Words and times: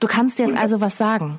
Du 0.00 0.06
kannst 0.06 0.38
jetzt 0.38 0.56
also 0.56 0.80
was 0.80 0.96
sagen. 0.96 1.38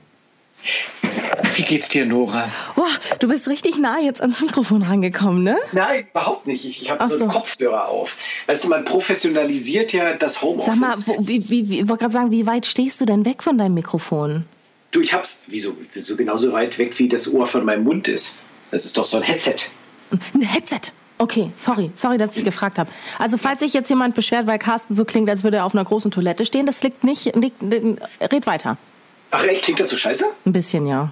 Wie 1.56 1.64
geht's 1.64 1.90
dir, 1.90 2.06
Nora? 2.06 2.50
Boah, 2.76 2.88
du 3.20 3.28
bist 3.28 3.48
richtig 3.48 3.78
nah 3.78 4.00
jetzt 4.00 4.22
ans 4.22 4.40
Mikrofon 4.40 4.84
rangekommen, 4.84 5.44
ne? 5.44 5.58
Nein, 5.72 6.06
überhaupt 6.12 6.48
nicht. 6.48 6.64
Ich, 6.66 6.84
ich 6.84 6.92
habe 6.92 7.02
Ach 7.02 7.10
so 7.10 7.16
einen 7.16 7.32
so. 7.32 7.40
Kopfhörer 7.40 7.88
auf. 7.90 8.16
Weißt 8.46 8.64
du, 8.64 8.70
man 8.70 8.86
professionalisiert 8.86 9.92
ja 9.92 10.14
das 10.14 10.42
Homeoffice. 10.42 10.68
Sag 10.68 10.76
mal, 10.80 10.96
wo, 11.06 11.28
wie, 11.28 11.50
wie, 11.50 11.70
wie, 11.70 11.80
ich 11.82 11.90
wollte 11.90 12.02
gerade 12.02 12.14
sagen, 12.14 12.32
wie 12.32 12.46
weit 12.46 12.66
stehst 12.66 13.02
du 13.02 13.06
denn 13.06 13.26
weg 13.26 13.44
von 13.44 13.58
deinem 13.58 13.74
Mikrofon? 13.74 14.46
Du, 14.92 15.02
ich 15.02 15.14
hab's, 15.14 15.44
wieso, 15.48 15.76
so 15.94 16.16
genauso 16.16 16.54
weit 16.54 16.78
weg, 16.78 17.00
wie 17.00 17.10
das 17.10 17.34
Ohr 17.34 17.48
von 17.48 17.66
meinem 17.66 17.84
Mund 17.84 18.08
ist. 18.08 18.38
Das 18.70 18.86
ist 18.86 18.96
doch 18.98 19.06
so 19.06 19.18
ein 19.18 19.24
Headset. 19.24 19.56
Ein 20.34 20.42
Headset. 20.42 20.92
Okay, 21.22 21.52
sorry, 21.56 21.92
sorry, 21.96 22.18
dass 22.18 22.36
ich 22.36 22.44
gefragt 22.44 22.80
habe. 22.80 22.90
Also 23.20 23.38
falls 23.38 23.60
sich 23.60 23.74
jetzt 23.74 23.90
jemand 23.90 24.16
beschwert, 24.16 24.48
weil 24.48 24.58
Carsten 24.58 24.96
so 24.96 25.06
klingt, 25.06 25.30
als 25.30 25.44
würde 25.44 25.58
er 25.58 25.66
auf 25.66 25.76
einer 25.76 25.86
großen 25.86 26.10
Toilette 26.10 26.48
stehen, 26.48 26.66
das 26.66 26.82
liegt 26.82 27.04
nicht, 27.04 27.36
liegt, 27.36 27.62
red 28.20 28.48
weiter. 28.48 28.78
Ach 29.30 29.44
echt, 29.44 29.66
klingt 29.66 29.80
das 29.80 29.90
so 29.90 29.98
scheiße? 29.98 30.26
Ein 30.48 30.52
bisschen, 30.52 30.88
ja. 30.88 31.12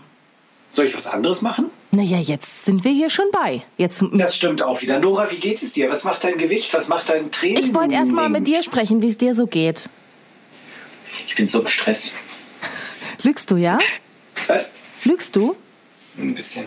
Soll 0.71 0.85
ich 0.85 0.95
was 0.95 1.05
anderes 1.05 1.43
machen? 1.43 1.65
Naja, 1.91 2.17
jetzt 2.17 2.65
sind 2.65 2.83
wir 2.83 2.91
hier 2.91 3.11
schon 3.11 3.25
bei. 3.31 3.61
Jetzt, 3.77 4.03
Das 4.13 4.35
stimmt 4.35 4.63
auch 4.63 4.81
wieder. 4.81 4.97
Nora, 4.99 5.29
wie 5.29 5.37
geht 5.37 5.61
es 5.61 5.73
dir? 5.73 5.91
Was 5.91 6.03
macht 6.05 6.23
dein 6.23 6.39
Gewicht? 6.39 6.73
Was 6.73 6.87
macht 6.87 7.11
dein 7.11 7.29
Training? 7.29 7.63
ich 7.63 7.73
wollte 7.75 7.93
erst 7.93 8.11
mal 8.11 8.29
mit 8.29 8.47
dir 8.47 8.63
sprechen, 8.63 9.03
wie 9.03 9.09
es 9.09 9.17
dir 9.19 9.35
so 9.35 9.45
geht. 9.45 9.89
Ich 11.27 11.35
bin 11.35 11.47
so 11.47 11.61
im 11.61 11.67
Stress. 11.67 12.17
Lügst 13.21 13.51
du, 13.51 13.57
ja? 13.57 13.77
Was? 14.47 14.73
Lügst 15.03 15.35
du? 15.35 15.55
Ein 16.17 16.33
bisschen. 16.33 16.65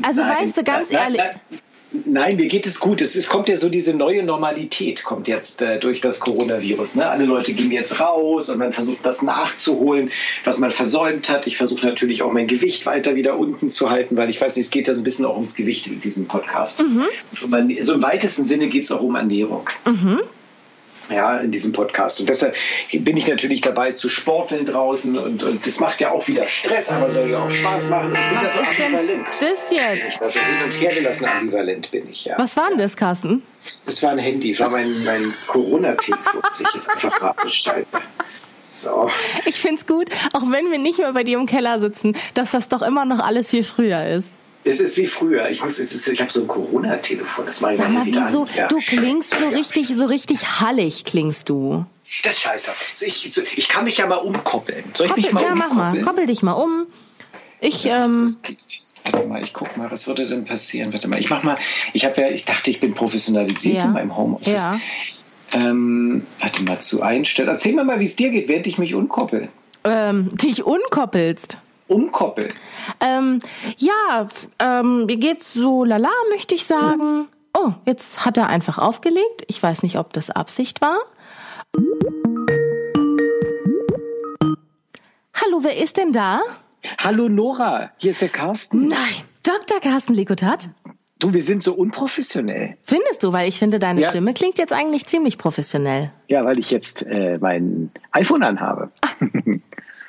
Also 0.00 0.22
Nein, 0.22 0.46
weißt 0.46 0.56
du, 0.56 0.64
ganz 0.64 0.90
nein, 0.90 1.02
ehrlich, 1.02 1.20
Nein, 1.20 1.60
nein, 2.04 2.36
mir 2.36 2.46
geht 2.46 2.66
es 2.66 2.80
gut. 2.80 3.00
Es, 3.00 3.16
es 3.16 3.28
kommt 3.28 3.48
ja 3.48 3.56
so 3.56 3.68
diese 3.68 3.94
neue 3.94 4.22
Normalität, 4.22 5.04
kommt 5.04 5.28
jetzt 5.28 5.62
äh, 5.62 5.78
durch 5.78 6.00
das 6.00 6.20
Coronavirus. 6.20 6.96
Ne? 6.96 7.08
Alle 7.08 7.24
Leute 7.24 7.52
gehen 7.52 7.70
jetzt 7.70 8.00
raus 8.00 8.48
und 8.48 8.58
man 8.58 8.72
versucht 8.72 8.98
das 9.02 9.22
nachzuholen, 9.22 10.10
was 10.44 10.58
man 10.58 10.70
versäumt 10.70 11.28
hat. 11.28 11.46
Ich 11.46 11.56
versuche 11.56 11.86
natürlich 11.86 12.22
auch 12.22 12.32
mein 12.32 12.46
Gewicht 12.46 12.86
weiter 12.86 13.14
wieder 13.14 13.38
unten 13.38 13.70
zu 13.70 13.90
halten, 13.90 14.16
weil 14.16 14.30
ich 14.30 14.40
weiß 14.40 14.56
nicht, 14.56 14.66
es 14.66 14.70
geht 14.70 14.86
ja 14.86 14.94
so 14.94 15.00
ein 15.00 15.04
bisschen 15.04 15.24
auch 15.24 15.34
ums 15.34 15.54
Gewicht 15.54 15.86
in 15.86 16.00
diesem 16.00 16.26
Podcast. 16.26 16.82
Mhm. 16.82 17.04
Und 17.42 17.50
man, 17.50 17.76
so 17.80 17.94
im 17.94 18.02
weitesten 18.02 18.44
Sinne 18.44 18.68
geht 18.68 18.84
es 18.84 18.92
auch 18.92 19.02
um 19.02 19.14
Ernährung. 19.14 19.68
Ja, 21.10 21.38
in 21.38 21.50
diesem 21.50 21.72
Podcast. 21.72 22.20
Und 22.20 22.28
deshalb 22.28 22.56
bin 22.92 23.16
ich 23.16 23.26
natürlich 23.26 23.60
dabei 23.60 23.92
zu 23.92 24.08
sporteln 24.08 24.64
draußen 24.64 25.18
und, 25.18 25.42
und 25.42 25.66
das 25.66 25.80
macht 25.80 26.00
ja 26.00 26.10
auch 26.10 26.26
wieder 26.28 26.46
Stress, 26.46 26.90
aber 26.90 27.10
soll 27.10 27.30
ja 27.30 27.44
auch 27.44 27.50
Spaß 27.50 27.90
machen. 27.90 28.14
Ich 28.14 28.28
bin 28.28 28.34
da 28.34 28.44
was 28.44 28.54
so 28.54 28.60
ist 28.60 28.78
denn 28.78 28.94
ambivalent. 28.94 29.26
das 29.28 29.70
jetzt? 29.70 30.22
Also 30.22 30.40
hin 30.40 30.62
und 30.62 30.72
her 30.72 30.94
gelassen 30.94 31.26
ambivalent 31.26 31.90
bin 31.90 32.10
ich, 32.10 32.24
ja. 32.24 32.38
Was 32.38 32.56
war 32.56 32.68
denn 32.70 32.78
das, 32.78 32.96
Carsten? 32.96 33.42
Das 33.86 34.02
war 34.02 34.12
ein 34.12 34.18
Handy, 34.18 34.50
das 34.50 34.60
war 34.60 34.70
mein, 34.70 35.04
mein 35.04 35.34
Corona-Telefon, 35.46 36.40
das 36.48 36.60
ich 36.60 36.74
jetzt 36.74 36.90
einfach 36.90 37.20
mal 37.20 37.28
abschalte. 37.30 37.98
So. 38.64 39.10
Ich 39.44 39.56
find's 39.56 39.86
gut, 39.86 40.08
auch 40.32 40.50
wenn 40.50 40.70
wir 40.70 40.78
nicht 40.78 40.98
mehr 40.98 41.12
bei 41.12 41.22
dir 41.22 41.38
im 41.38 41.46
Keller 41.46 41.80
sitzen, 41.80 42.16
dass 42.34 42.52
das 42.52 42.68
doch 42.68 42.82
immer 42.82 43.04
noch 43.04 43.20
alles 43.20 43.50
viel 43.50 43.64
früher 43.64 44.06
ist. 44.06 44.36
Es 44.64 44.80
ist 44.80 44.96
wie 44.96 45.06
früher. 45.06 45.50
Ich, 45.50 45.62
muss, 45.62 45.78
es 45.78 45.92
ist, 45.92 46.08
ich 46.08 46.20
habe 46.20 46.32
so 46.32 46.40
ein 46.42 46.48
Corona-Telefon, 46.48 47.44
das 47.46 47.60
mache 47.60 47.72
ich 47.72 47.78
Sag 47.78 47.90
mal, 47.90 48.06
wieder 48.06 48.26
wieso? 48.26 48.46
Ja. 48.56 48.68
Du 48.68 48.78
klingst 48.78 49.34
so 49.38 49.48
richtig, 49.48 49.88
so 49.94 50.06
richtig 50.06 50.60
hallig 50.60 51.04
klingst 51.04 51.48
du. 51.48 51.84
Das 52.22 52.32
ist 52.34 52.40
scheiße. 52.40 52.70
Ich, 53.02 53.28
so, 53.32 53.42
ich 53.56 53.68
kann 53.68 53.84
mich 53.84 53.98
ja 53.98 54.06
mal 54.06 54.16
umkoppeln. 54.16 54.84
Soll 54.94 55.06
ich 55.08 55.16
mich 55.16 55.32
mal 55.32 55.42
ja, 55.42 55.54
mach 55.54 55.72
mal. 55.72 55.82
umkoppeln? 55.88 56.04
Koppel 56.06 56.26
dich 56.26 56.42
mal 56.42 56.52
um. 56.52 56.86
Ich, 57.60 57.86
ähm. 57.86 58.28
Warte 59.04 59.26
mal, 59.26 59.42
ich 59.42 59.52
guck 59.52 59.76
mal, 59.76 59.90
was 59.90 60.06
würde 60.06 60.26
denn 60.26 60.46
passieren? 60.46 60.92
Warte 60.94 61.08
mal, 61.08 61.18
ich 61.20 61.28
mach 61.28 61.42
mal, 61.42 61.58
ich 61.92 62.06
habe 62.06 62.18
ja, 62.22 62.30
ich 62.30 62.46
dachte, 62.46 62.70
ich 62.70 62.80
bin 62.80 62.94
professionalisiert 62.94 63.78
Ja. 63.82 63.84
in 63.86 63.92
meinem 63.92 64.16
Homeoffice. 64.16 64.62
ja. 64.62 64.80
Ähm, 65.52 66.26
warte 66.40 66.62
mal, 66.64 66.80
zu 66.80 67.02
einstellen. 67.02 67.48
Erzähl 67.48 67.74
mir 67.74 67.84
mal, 67.84 68.00
wie 68.00 68.04
es 68.06 68.16
dir 68.16 68.30
geht, 68.30 68.48
während 68.48 68.66
ich 68.66 68.78
mich 68.78 68.94
unkoppel. 68.94 69.48
Ähm, 69.84 70.34
dich 70.36 70.64
unkoppelst. 70.64 71.58
Umkoppeln. 71.86 72.52
Ähm, 73.00 73.40
ja, 73.76 74.28
ähm, 74.58 75.06
mir 75.06 75.16
geht's 75.16 75.52
so 75.52 75.84
lala, 75.84 76.10
möchte 76.30 76.54
ich 76.54 76.64
sagen. 76.66 77.28
Oh, 77.56 77.72
jetzt 77.86 78.24
hat 78.24 78.36
er 78.38 78.48
einfach 78.48 78.78
aufgelegt. 78.78 79.44
Ich 79.48 79.62
weiß 79.62 79.82
nicht, 79.82 79.98
ob 79.98 80.12
das 80.12 80.30
Absicht 80.30 80.80
war. 80.80 80.98
Hallo, 85.34 85.58
wer 85.62 85.76
ist 85.82 85.96
denn 85.96 86.12
da? 86.12 86.40
Hallo 86.98 87.28
Nora, 87.28 87.90
hier 87.96 88.10
ist 88.12 88.22
der 88.22 88.28
Carsten. 88.28 88.88
Nein, 88.88 88.98
Dr. 89.42 89.80
Carsten 89.80 90.14
Likotat. 90.14 90.68
Du, 91.18 91.32
wir 91.32 91.42
sind 91.42 91.62
so 91.62 91.74
unprofessionell. 91.74 92.76
Findest 92.82 93.22
du? 93.22 93.32
Weil 93.32 93.48
ich 93.48 93.58
finde, 93.58 93.78
deine 93.78 94.02
Ja. 94.02 94.08
Stimme 94.10 94.34
klingt 94.34 94.58
jetzt 94.58 94.72
eigentlich 94.72 95.06
ziemlich 95.06 95.38
professionell. 95.38 96.10
Ja, 96.28 96.44
weil 96.44 96.58
ich 96.58 96.70
jetzt 96.70 97.06
äh, 97.06 97.38
mein 97.40 97.90
iPhone 98.12 98.42
anhabe. 98.42 98.90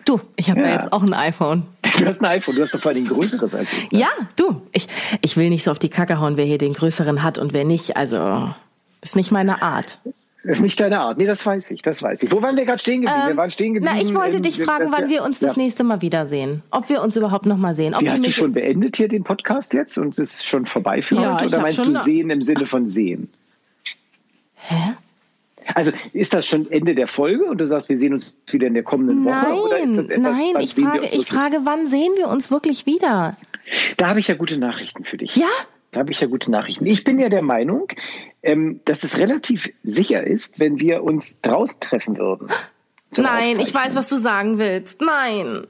Du, 0.05 0.21
ich 0.35 0.49
habe 0.49 0.61
ja. 0.61 0.67
Ja. 0.67 0.73
jetzt 0.73 0.93
auch 0.93 1.03
ein 1.03 1.13
iPhone. 1.13 1.63
Du 1.97 2.05
hast 2.05 2.21
ein 2.21 2.25
iPhone, 2.25 2.55
du 2.55 2.61
hast 2.61 2.73
doch 2.73 2.79
vor 2.79 2.91
allem 2.91 3.03
ein 3.03 3.07
größeres 3.07 3.55
als 3.55 3.73
ich. 3.73 3.87
Ja, 3.91 4.09
du, 4.35 4.61
ich, 4.71 4.87
ich 5.21 5.35
will 5.35 5.49
nicht 5.49 5.63
so 5.63 5.71
auf 5.71 5.79
die 5.79 5.89
Kacke 5.89 6.19
hauen, 6.19 6.37
wer 6.37 6.45
hier 6.45 6.57
den 6.57 6.73
größeren 6.73 7.23
hat 7.23 7.39
und 7.39 7.53
wer 7.53 7.65
nicht. 7.65 7.97
Also, 7.97 8.53
ist 9.01 9.15
nicht 9.15 9.31
meine 9.31 9.61
Art. 9.61 9.99
Das 10.43 10.57
ist 10.57 10.63
nicht 10.63 10.79
deine 10.79 10.99
Art. 10.99 11.17
Nee, 11.17 11.25
das 11.25 11.43
weiß 11.43 11.71
ich, 11.71 11.81
das 11.81 12.03
weiß 12.03 12.21
ich. 12.21 12.31
Wo 12.31 12.41
waren 12.43 12.55
wir 12.55 12.65
gerade 12.65 12.77
stehen 12.77 13.01
geblieben? 13.01 13.29
wir 13.29 13.37
waren 13.37 13.49
stehen 13.49 13.73
geblieben. 13.73 13.95
Ähm, 13.95 14.03
Na, 14.03 14.09
ich 14.09 14.15
wollte 14.15 14.37
ähm, 14.37 14.43
dich 14.43 14.63
fragen, 14.63 14.91
wann 14.91 15.09
wir 15.09 15.23
uns 15.23 15.39
das 15.39 15.55
ja. 15.55 15.63
nächste 15.63 15.83
Mal 15.83 16.03
wiedersehen. 16.03 16.61
Ob 16.69 16.87
wir 16.89 17.01
uns 17.01 17.17
überhaupt 17.17 17.47
noch 17.47 17.57
mal 17.57 17.73
sehen. 17.73 17.95
Ob 17.95 18.01
Wie 18.03 18.11
hast 18.11 18.23
du 18.23 18.29
schon 18.29 18.53
beendet 18.53 18.95
hier 18.97 19.07
den 19.07 19.23
Podcast 19.23 19.73
jetzt 19.73 19.97
und 19.97 20.19
es 20.19 20.35
ist 20.35 20.45
schon 20.45 20.67
vorbei 20.67 21.01
für 21.01 21.15
Ja, 21.15 21.39
heute? 21.39 21.47
Oder 21.47 21.61
meinst 21.61 21.79
du 21.79 21.91
sehen 21.93 22.29
im 22.29 22.43
Sinne 22.43 22.67
von 22.67 22.85
sehen? 22.85 23.29
Hä? 24.53 24.93
Also 25.73 25.91
ist 26.13 26.33
das 26.33 26.45
schon 26.45 26.69
Ende 26.69 26.95
der 26.95 27.07
Folge 27.07 27.45
und 27.45 27.57
du 27.57 27.65
sagst, 27.65 27.89
wir 27.89 27.97
sehen 27.97 28.13
uns 28.13 28.37
wieder 28.49 28.67
in 28.67 28.73
der 28.73 28.83
kommenden 28.83 29.25
Woche? 29.25 29.33
Nein, 29.33 29.59
oder 29.59 29.79
ist 29.79 29.97
das 29.97 30.09
etwas, 30.09 30.37
nein, 30.37 30.55
ich 30.59 30.73
frage, 30.73 31.05
ich 31.05 31.25
frage, 31.25 31.59
wann 31.63 31.87
sehen 31.87 32.13
wir 32.17 32.27
uns 32.27 32.51
wirklich 32.51 32.85
wieder? 32.85 33.35
Da 33.97 34.09
habe 34.09 34.19
ich 34.19 34.27
ja 34.27 34.35
gute 34.35 34.57
Nachrichten 34.57 35.03
für 35.03 35.17
dich. 35.17 35.35
Ja? 35.35 35.47
Da 35.91 36.01
habe 36.01 36.11
ich 36.11 36.19
ja 36.19 36.27
gute 36.27 36.51
Nachrichten. 36.51 36.85
Ich 36.85 37.03
bin 37.03 37.19
ja 37.19 37.29
der 37.29 37.41
Meinung, 37.41 37.87
ähm, 38.43 38.81
dass 38.85 39.03
es 39.03 39.17
relativ 39.17 39.71
sicher 39.83 40.25
ist, 40.25 40.59
wenn 40.59 40.79
wir 40.79 41.03
uns 41.03 41.41
draußen 41.41 41.79
treffen 41.79 42.17
würden. 42.17 42.49
Nein, 43.17 43.59
ich 43.59 43.73
weiß, 43.73 43.95
was 43.95 44.09
du 44.09 44.17
sagen 44.17 44.57
willst. 44.57 44.99
Nein. 45.01 45.67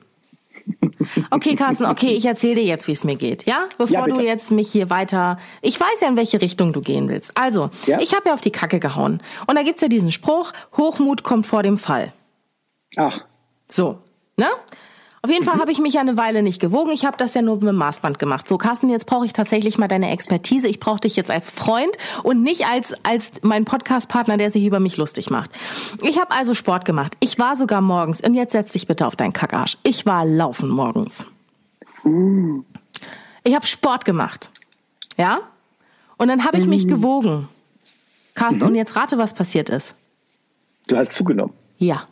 Okay, 1.31 1.55
Carsten, 1.55 1.85
okay, 1.85 2.09
ich 2.15 2.25
erzähle 2.25 2.55
dir 2.55 2.63
jetzt, 2.63 2.87
wie 2.87 2.91
es 2.93 3.03
mir 3.03 3.15
geht, 3.15 3.45
ja? 3.45 3.67
Bevor 3.77 3.89
Ja, 3.89 4.05
du 4.05 4.21
jetzt 4.21 4.51
mich 4.51 4.71
hier 4.71 4.89
weiter. 4.89 5.37
Ich 5.61 5.79
weiß 5.79 6.01
ja, 6.01 6.07
in 6.07 6.15
welche 6.17 6.41
Richtung 6.41 6.73
du 6.73 6.81
gehen 6.81 7.09
willst. 7.09 7.31
Also, 7.35 7.69
Ja? 7.85 7.99
ich 7.99 8.13
habe 8.13 8.29
ja 8.29 8.33
auf 8.33 8.41
die 8.41 8.51
Kacke 8.51 8.79
gehauen. 8.79 9.21
Und 9.47 9.55
da 9.55 9.63
gibt's 9.63 9.81
ja 9.81 9.87
diesen 9.87 10.11
Spruch: 10.11 10.51
Hochmut 10.77 11.23
kommt 11.23 11.45
vor 11.45 11.63
dem 11.63 11.77
Fall. 11.77 12.13
Ach, 12.95 13.21
So, 13.67 13.99
ne? 14.37 14.47
Auf 15.25 15.31
jeden 15.31 15.43
Mhm. 15.43 15.49
Fall 15.49 15.59
habe 15.59 15.71
ich 15.71 15.79
mich 15.79 15.95
ja 15.95 16.01
eine 16.01 16.17
Weile 16.17 16.43
nicht 16.43 16.61
gewogen. 16.61 16.91
Ich 16.91 17.03
habe 17.03 17.17
das 17.17 17.33
ja 17.33 17.41
nur 17.41 17.55
mit 17.55 17.63
dem 17.67 17.77
Maßband 17.77 18.19
gemacht. 18.19 18.47
So, 18.47 18.59
Carsten, 18.59 18.89
jetzt 18.89 19.07
brauche 19.07 19.25
ich 19.25 19.33
tatsächlich 19.33 19.79
mal 19.79 19.87
deine 19.87 20.11
Expertise. 20.11 20.67
Ich 20.67 20.79
brauche 20.79 20.99
dich 20.99 21.15
jetzt 21.15 21.31
als 21.31 21.49
Freund 21.49 21.97
und 22.21 22.43
nicht 22.43 22.67
als, 22.67 22.93
als 23.03 23.31
mein 23.41 23.65
Podcast-Partner, 23.65 24.37
der 24.37 24.51
sich 24.51 24.63
über 24.63 24.79
mich 24.79 24.97
lustig 24.97 25.31
macht. 25.31 25.49
Ich 26.03 26.19
habe 26.19 26.29
also 26.29 26.53
Sport 26.53 26.85
gemacht. 26.85 27.17
Ich 27.21 27.39
war 27.39 27.55
sogar 27.55 27.81
morgens, 27.81 28.21
und 28.21 28.35
jetzt 28.35 28.51
setz 28.51 28.71
dich 28.73 28.85
bitte 28.85 29.07
auf 29.07 29.15
deinen 29.15 29.33
Kackarsch. 29.33 29.77
Ich 29.81 30.05
war 30.05 30.25
laufen 30.25 30.69
morgens. 30.69 31.25
Ich 33.43 33.55
habe 33.55 33.65
Sport 33.65 34.05
gemacht. 34.05 34.51
Ja? 35.17 35.39
Und 36.17 36.27
dann 36.27 36.45
habe 36.45 36.59
ich 36.59 36.67
mich 36.67 36.87
gewogen. 36.87 37.49
Carsten, 38.35 38.61
und 38.61 38.75
jetzt 38.75 38.95
rate, 38.95 39.17
was 39.17 39.33
passiert 39.33 39.69
ist. 39.69 39.95
du 40.85 40.95
hast 40.97 41.13
zugenommen. 41.13 41.53
Ja. 41.79 42.05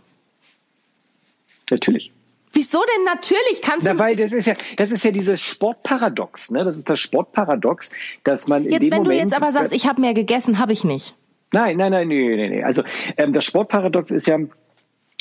Natürlich. 1.70 2.12
Wieso 2.54 2.84
denn 2.96 3.04
natürlich? 3.04 3.62
Kannst 3.64 3.88
du 3.88 3.94
Na, 3.94 4.00
weil 4.00 4.16
das 4.16 4.32
ist 4.32 4.46
ja, 4.46 4.54
das 4.78 4.92
ist 4.92 5.04
ja 5.04 5.12
dieses 5.12 5.42
Sportparadox, 5.42 6.52
ne? 6.52 6.64
Das 6.64 6.78
ist 6.78 6.88
das 6.88 7.00
Sportparadox, 7.00 7.92
dass 8.24 8.48
man 8.48 8.66
in 8.66 8.72
Jetzt, 8.72 8.84
dem 8.84 8.92
wenn 8.92 8.98
Moment, 9.04 9.20
du 9.20 9.24
jetzt 9.24 9.36
aber 9.36 9.52
sagst, 9.52 9.74
ich 9.74 9.88
habe 9.88 10.00
mehr 10.00 10.14
gegessen, 10.14 10.60
habe 10.60 10.72
ich 10.72 10.84
nicht. 10.84 11.16
Nein, 11.52 11.78
nein, 11.78 11.92
nein, 11.92 12.08
nee, 12.08 12.36
nee, 12.36 12.50
nee. 12.50 12.64
Also 12.64 12.84
ähm, 13.18 13.34
das 13.34 13.46
Sportparadox 13.46 14.12
ist 14.12 14.28
ja, 14.28 14.38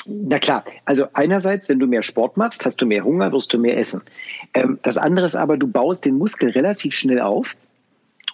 na 0.06 0.38
klar, 0.38 0.64
also 0.84 1.06
einerseits, 1.14 1.68
wenn 1.68 1.78
du 1.78 1.86
mehr 1.86 2.02
Sport 2.02 2.36
machst, 2.36 2.64
hast 2.66 2.82
du 2.82 2.86
mehr 2.86 3.04
Hunger, 3.04 3.32
wirst 3.32 3.52
du 3.54 3.58
mehr 3.58 3.78
essen. 3.78 4.02
Ähm, 4.52 4.78
das 4.82 4.98
andere 4.98 5.24
ist 5.24 5.34
aber, 5.34 5.56
du 5.56 5.66
baust 5.66 6.04
den 6.04 6.18
Muskel 6.18 6.50
relativ 6.50 6.94
schnell 6.94 7.20
auf 7.20 7.56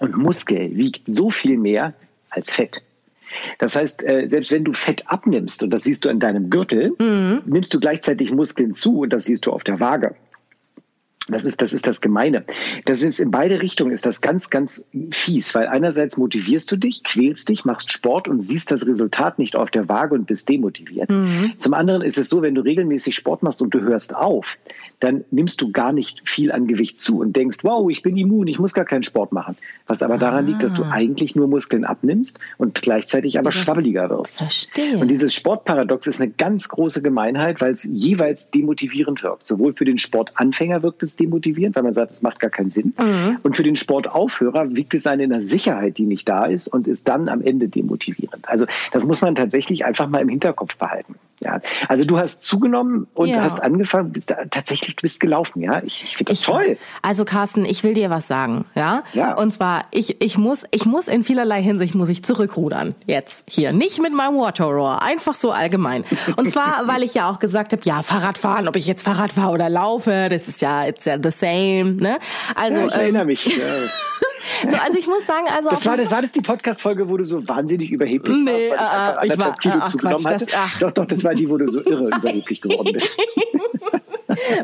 und 0.01 0.17
Muskel 0.17 0.77
wiegt 0.77 1.03
so 1.07 1.31
viel 1.31 1.57
mehr 1.57 1.95
als 2.31 2.53
Fett. 2.53 2.83
Das 3.59 3.77
heißt, 3.77 4.03
äh, 4.05 4.27
selbst 4.27 4.51
wenn 4.53 4.65
du 4.65 4.73
Fett 4.73 5.05
abnimmst, 5.07 5.63
und 5.63 5.71
das 5.71 5.85
siehst 5.85 6.05
du 6.05 6.09
in 6.09 6.21
deinem 6.21 6.51
Gürtel, 6.51 6.93
mhm. 6.99 7.43
nimmst 7.47 7.73
du 7.75 7.81
gleichzeitig 7.81 8.33
Muskeln 8.33 8.75
zu 8.75 9.01
und 9.01 9.13
das 9.13 9.25
siehst 9.25 9.47
du 9.47 9.53
auf 9.53 9.65
der 9.65 9.81
Waage. 9.81 10.15
Das 11.29 11.45
ist, 11.45 11.61
das 11.63 11.73
ist 11.73 11.87
das 11.87 12.01
Gemeine. 12.01 12.45
Das 12.85 13.03
ist 13.03 13.19
in 13.19 13.31
beide 13.31 13.61
Richtungen 13.61 13.93
ist 13.93 14.07
das 14.07 14.21
ganz, 14.21 14.51
ganz 14.51 14.87
fies, 15.11 15.55
weil 15.55 15.67
einerseits 15.67 16.17
motivierst 16.17 16.71
du 16.73 16.77
dich, 16.77 17.05
quälst 17.05 17.49
dich, 17.49 17.65
machst 17.65 17.93
Sport 17.93 18.29
und 18.29 18.41
siehst 18.41 18.71
das 18.71 18.87
Resultat 18.87 19.39
nicht 19.39 19.57
auf 19.57 19.71
der 19.71 19.89
Waage 19.89 20.15
und 20.15 20.27
bist 20.27 20.49
demotiviert. 20.49 21.11
Mhm. 21.11 21.53
Zum 21.59 21.75
anderen 21.75 22.03
ist 22.03 22.19
es 22.19 22.29
so, 22.29 22.43
wenn 22.43 22.55
du 22.55 22.63
regelmäßig 22.63 23.15
Sport 23.15 23.43
machst 23.43 23.61
und 23.61 23.75
du 23.75 23.81
hörst 23.81 24.15
auf, 24.17 24.59
dann 25.01 25.25
nimmst 25.31 25.61
du 25.61 25.71
gar 25.71 25.93
nicht 25.93 26.29
viel 26.29 26.51
an 26.51 26.67
Gewicht 26.67 26.99
zu 26.99 27.21
und 27.21 27.37
denkst, 27.37 27.59
wow, 27.63 27.89
ich 27.91 28.03
bin 28.03 28.17
immun, 28.17 28.47
ich 28.49 28.59
muss 28.59 28.75
gar 28.75 28.85
keinen 28.85 29.03
Sport 29.03 29.33
machen. 29.33 29.57
Was 29.87 30.03
aber 30.03 30.19
daran 30.19 30.45
ah. 30.45 30.49
liegt, 30.49 30.63
dass 30.63 30.75
du 30.75 30.85
ah. 30.85 30.91
eigentlich 30.91 31.37
nur 31.37 31.47
Muskeln 31.47 31.85
abnimmst 31.85 32.41
und 32.57 32.81
gleichzeitig 32.83 33.39
aber 33.39 33.53
schwabbeliger 33.53 34.11
wirst. 34.11 34.39
Verstehe. 34.39 34.99
Und 34.99 35.09
dieses 35.09 35.35
Sportparadox 35.35 36.07
ist 36.07 36.21
eine 36.21 36.31
ganz 36.31 36.69
große 36.69 37.03
Gemeinheit, 37.03 37.61
weil 37.61 37.73
es 37.73 37.85
jeweils 37.85 38.51
demotivierend 38.51 39.23
wirkt. 39.23 39.47
Sowohl 39.47 39.75
für 39.75 39.85
den 39.85 39.99
Sportanfänger 39.99 40.83
wirkt 40.83 41.03
es 41.03 41.18
demotivierend, 41.19 41.77
weil 41.77 41.83
man 41.83 41.95
sagt, 41.95 42.13
es 42.13 42.23
macht 42.23 42.41
gar 42.41 42.51
keinen 42.51 42.71
Sinn. 42.71 42.95
Mhm. 42.99 43.39
Und 43.43 43.57
für 43.57 43.63
den 43.63 43.77
Sportaufhörer 43.77 44.75
wiegt 44.75 44.95
es 44.95 45.07
einen 45.07 45.23
in 45.23 45.33
einer 45.33 45.43
Sicherheit, 45.43 45.99
die 45.99 46.07
nicht 46.07 46.29
da 46.29 46.47
ist 46.47 46.69
und 46.69 46.87
ist 46.89 47.09
dann 47.09 47.29
am 47.29 47.43
Ende 47.43 47.69
demotivierend. 47.69 48.49
Also 48.49 48.67
das 48.93 49.07
muss 49.07 49.21
man 49.21 49.35
tatsächlich 49.35 49.85
einfach 49.85 50.09
mal 50.09 50.21
im 50.21 50.29
Hinterkopf 50.29 50.77
behalten. 50.77 51.15
Ja, 51.41 51.61
also 51.89 52.05
du 52.05 52.19
hast 52.19 52.43
zugenommen 52.43 53.07
und 53.15 53.29
ja. 53.29 53.43
hast 53.43 53.63
angefangen, 53.63 54.13
tatsächlich 54.51 54.97
du 54.97 55.03
bist 55.03 55.21
gelaufen, 55.21 55.63
ja. 55.63 55.83
Ich, 55.85 56.03
ich 56.03 56.17
finde 56.17 56.33
das 56.33 56.41
ich, 56.41 56.47
toll. 56.47 56.79
Also 57.03 57.25
Carsten, 57.25 57.65
ich 57.65 57.85
will 57.85 57.95
dir 57.95 58.11
was 58.11 58.27
sagen, 58.27 58.65
ja. 58.75 59.05
Ja. 59.13 59.35
Und 59.35 59.53
zwar, 59.53 59.83
ich, 59.91 60.21
ich 60.23 60.37
muss, 60.37 60.65
ich 60.73 60.85
muss 60.85 61.07
in 61.07 61.23
vielerlei 61.23 61.63
Hinsicht 61.63 61.95
muss 61.95 62.09
ich 62.09 62.25
zurückrudern 62.25 62.95
jetzt 63.07 63.45
hier, 63.49 63.73
nicht 63.73 64.01
mit 64.01 64.13
meinem 64.13 64.37
Waterroar, 64.37 65.03
einfach 65.03 65.35
so 65.35 65.51
allgemein. 65.51 66.05
Und 66.37 66.51
zwar, 66.51 66.83
weil 66.87 67.03
ich 67.03 67.15
ja 67.15 67.31
auch 67.31 67.39
gesagt 67.39 67.73
habe, 67.73 67.83
ja, 67.85 68.03
Fahrradfahren, 68.03 68.67
ob 68.69 68.77
ich 68.77 68.87
jetzt 68.87 69.05
Fahrrad 69.05 69.33
fahre 69.33 69.53
oder 69.53 69.69
laufe, 69.69 70.29
das 70.31 70.49
ist 70.49 70.61
ja, 70.61 70.87
it's 70.87 71.05
the 71.05 71.31
same, 71.31 71.93
ne? 71.93 72.19
Also 72.55 72.79
ja, 72.79 72.87
ich 72.87 72.95
ähm, 72.95 73.01
erinnere 73.01 73.25
mich. 73.27 73.47
Ja. 73.47 73.65
So, 74.69 74.77
also 74.77 74.99
ich 74.99 75.07
muss 75.07 75.27
sagen, 75.27 75.47
also 75.55 75.71
das 75.71 75.87
war 75.87 75.97
das 75.97 76.11
war 76.11 76.23
das 76.23 76.33
die 76.33 76.41
Podcast 76.41 76.81
Folge, 76.81 77.09
wo 77.09 77.17
du 77.17 77.25
so 77.25 77.47
wahnsinnig 77.49 77.93
überheblich 77.93 78.37
nee, 78.37 78.53
warst, 78.53 78.71
weil 78.71 78.77
du 78.77 78.79
einfach 78.79 79.15
äh, 79.15 79.19
anderthalb 79.21 79.41
war, 79.41 79.57
Kilo 79.59 79.75
ach, 79.81 79.89
zugenommen 79.89 80.25
Quatsch, 80.25 80.43
das, 80.43 80.49
ach. 80.57 80.79
Doch, 80.79 80.91
doch, 80.93 81.07
das 81.07 81.25
war 81.29 81.35
die, 81.35 81.49
wo 81.49 81.59
du 81.59 81.69
so 81.69 81.81
irre 81.83 82.09
überheblich 82.09 82.63
geworden 82.63 82.93
bist. 82.93 83.19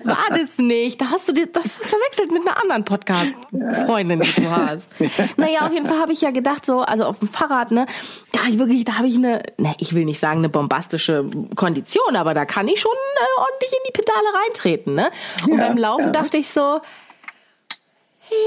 War 0.05 0.29
das 0.31 0.57
nicht? 0.59 1.01
Da 1.01 1.11
hast 1.11 1.29
du 1.29 1.33
das 1.33 1.79
verwechselt 1.79 2.31
mit 2.31 2.43
einer 2.47 2.63
anderen 2.63 2.85
Podcast-Freundin, 2.85 4.21
die 4.21 4.43
du 4.43 4.51
hast. 4.51 4.91
Naja, 5.37 5.67
auf 5.67 5.73
jeden 5.73 5.87
Fall 5.87 5.99
habe 5.99 6.13
ich 6.13 6.21
ja 6.21 6.31
gedacht, 6.31 6.65
so, 6.65 6.81
also 6.81 7.05
auf 7.05 7.19
dem 7.19 7.29
Fahrrad, 7.29 7.71
ne, 7.71 7.87
da 8.33 8.41
habe 8.41 8.51
ich 8.51 8.59
wirklich, 8.59 8.85
da 8.85 8.99
habe 8.99 9.09
ich 9.09 9.17
eine, 9.17 9.43
ne, 9.59 9.75
ich 9.79 9.95
will 9.95 10.05
nicht 10.05 10.21
sagen 10.21 10.39
eine 10.39 10.49
bombastische 10.49 11.29
Kondition, 11.57 12.15
aber 12.15 12.35
da 12.35 12.45
kann 12.45 12.69
ich 12.69 12.81
schon 12.81 12.93
äh, 12.93 13.41
ordentlich 13.41 13.73
in 13.73 13.79
die 13.89 13.93
Pedale 13.93 14.45
reintreten, 14.45 14.95
ne? 14.95 15.11
Und 15.45 15.59
ja, 15.59 15.69
beim 15.69 15.77
Laufen 15.77 16.07
ja. 16.07 16.13
dachte 16.13 16.37
ich 16.37 16.49
so, 16.49 16.81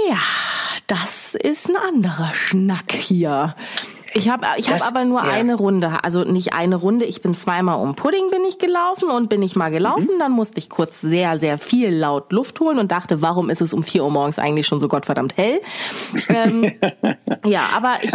ja, 0.07 0.19
das 0.87 1.35
ist 1.35 1.67
ein 1.67 1.75
anderer 1.75 2.33
Schnack 2.33 2.93
hier. 2.93 3.55
Ich 4.17 4.29
habe 4.29 4.45
ich 4.57 4.69
hab 4.69 4.81
aber 4.81 5.05
nur 5.05 5.23
ja. 5.23 5.31
eine 5.31 5.55
Runde, 5.55 6.03
also 6.03 6.23
nicht 6.23 6.53
eine 6.53 6.75
Runde. 6.75 7.05
Ich 7.05 7.21
bin 7.21 7.35
zweimal 7.35 7.79
um 7.79 7.95
Pudding 7.95 8.31
bin 8.31 8.43
ich 8.45 8.57
gelaufen 8.57 9.09
und 9.09 9.29
bin 9.29 9.41
ich 9.43 9.55
mal 9.55 9.69
gelaufen. 9.69 10.15
Mhm. 10.15 10.19
Dann 10.19 10.31
musste 10.31 10.57
ich 10.57 10.69
kurz 10.69 11.01
sehr, 11.01 11.37
sehr 11.37 11.57
viel 11.57 11.89
laut 11.93 12.31
Luft 12.31 12.59
holen 12.59 12.79
und 12.79 12.91
dachte, 12.91 13.21
warum 13.21 13.49
ist 13.49 13.61
es 13.61 13.73
um 13.73 13.83
vier 13.83 14.03
Uhr 14.03 14.11
morgens 14.11 14.39
eigentlich 14.39 14.65
schon 14.65 14.79
so 14.79 14.87
gottverdammt 14.87 15.37
hell? 15.37 15.61
ähm, 16.29 16.71
ja, 17.45 17.69
aber 17.75 17.97
ich 18.01 18.11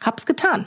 hab's 0.00 0.24
getan. 0.24 0.66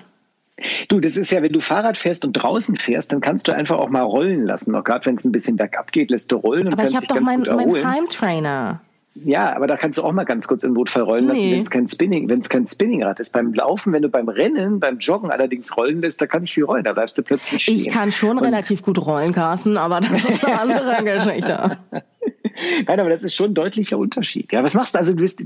Du, 0.88 1.02
das 1.02 1.18
ist 1.18 1.32
ja, 1.32 1.42
wenn 1.42 1.52
du 1.52 1.60
Fahrrad 1.60 1.98
fährst 1.98 2.24
und 2.24 2.34
draußen 2.34 2.78
fährst, 2.78 3.12
dann 3.12 3.20
kannst 3.20 3.48
du 3.48 3.52
einfach 3.52 3.78
auch 3.78 3.90
mal 3.90 4.04
rollen 4.04 4.46
lassen. 4.46 4.74
Auch 4.76 4.84
gerade 4.84 5.06
wenn 5.06 5.16
es 5.16 5.26
ein 5.26 5.34
bisschen 5.34 5.58
bergab 5.58 5.92
geht, 5.92 6.12
lässt 6.12 6.32
du 6.32 6.38
rollen 6.38 6.68
und 6.68 6.74
aber 6.74 6.84
kannst 6.84 6.94
ich 6.94 7.00
dich 7.02 7.10
ganz 7.10 7.30
mein, 7.30 7.40
gut 7.40 7.48
erholen. 7.48 7.66
Aber 7.66 7.76
ich 7.76 7.86
habe 7.86 7.86
doch 7.86 7.92
meinen 7.92 7.96
Heimtrainer. 7.96 8.82
Ja, 9.24 9.56
aber 9.56 9.66
da 9.66 9.78
kannst 9.78 9.98
du 9.98 10.04
auch 10.04 10.12
mal 10.12 10.26
ganz 10.26 10.46
kurz 10.46 10.66
im 10.66 10.74
Notfall 10.74 11.04
rollen 11.04 11.28
lassen, 11.28 11.42
nee. 11.42 11.54
wenn 11.54 11.62
es 11.62 11.70
kein 11.70 11.88
Spinning, 11.88 12.28
wenn 12.28 12.40
es 12.42 12.50
kein 12.50 12.68
Spinningrad 12.68 13.22
ist. 13.22 13.32
Beim 13.32 13.54
Laufen, 13.54 13.94
wenn 13.94 14.02
du 14.02 14.10
beim 14.10 14.28
Rennen, 14.28 14.82
beim 14.82 14.98
Joggen 15.00 15.32
allerdings 15.32 15.76
rollen 15.78 16.02
lässt, 16.02 16.22
da 16.22 16.28
kann 16.28 16.44
ich 16.44 16.54
viel 16.54 16.66
rollen, 16.66 16.84
da 16.84 16.92
bleibst 16.92 17.18
du 17.18 17.24
plötzlich 17.24 17.64
stehen. 17.64 17.76
Ich 17.78 17.90
kann 17.90 18.12
schon 18.12 18.38
Und 18.38 18.44
relativ 18.44 18.82
gut 18.82 19.00
rollen, 19.00 19.32
Carsten, 19.32 19.78
aber 19.78 20.02
das 20.02 20.24
ist 20.24 20.44
eine 20.44 20.60
andere 20.60 21.04
Geschichte. 21.04 21.78
Nein, 22.88 23.00
aber 23.00 23.10
das 23.10 23.24
ist 23.24 23.36
schon 23.36 23.52
ein 23.52 23.54
deutlicher 23.54 23.98
Unterschied. 23.98 24.52
Ja, 24.52 24.64
was 24.64 24.74
machst 24.74 24.96
du? 24.96 25.00
Also 25.00 25.14
du 25.14 25.22
bist, 25.22 25.42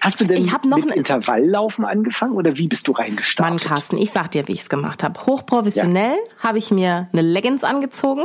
hast 0.00 0.20
du 0.20 0.24
denn 0.24 0.44
ich 0.44 0.52
noch 0.64 0.78
mit 0.78 0.94
Intervalllaufen 0.94 1.84
angefangen 1.84 2.34
oder 2.34 2.56
wie 2.58 2.68
bist 2.68 2.86
du 2.86 2.92
reingestartet? 2.92 3.50
Mann, 3.50 3.58
Carsten, 3.58 3.98
ich 3.98 4.10
sag 4.10 4.30
dir, 4.30 4.46
wie 4.46 4.52
ich 4.52 4.60
es 4.60 4.68
gemacht 4.68 5.02
habe. 5.02 5.20
Hochprofessionell 5.26 6.14
ja. 6.14 6.44
habe 6.44 6.58
ich 6.58 6.70
mir 6.70 7.08
eine 7.12 7.22
Leggings 7.22 7.64
angezogen, 7.64 8.22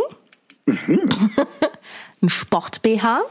mhm. 0.66 1.02
ein 2.22 2.30
Sport 2.30 2.82
BH 2.82 3.22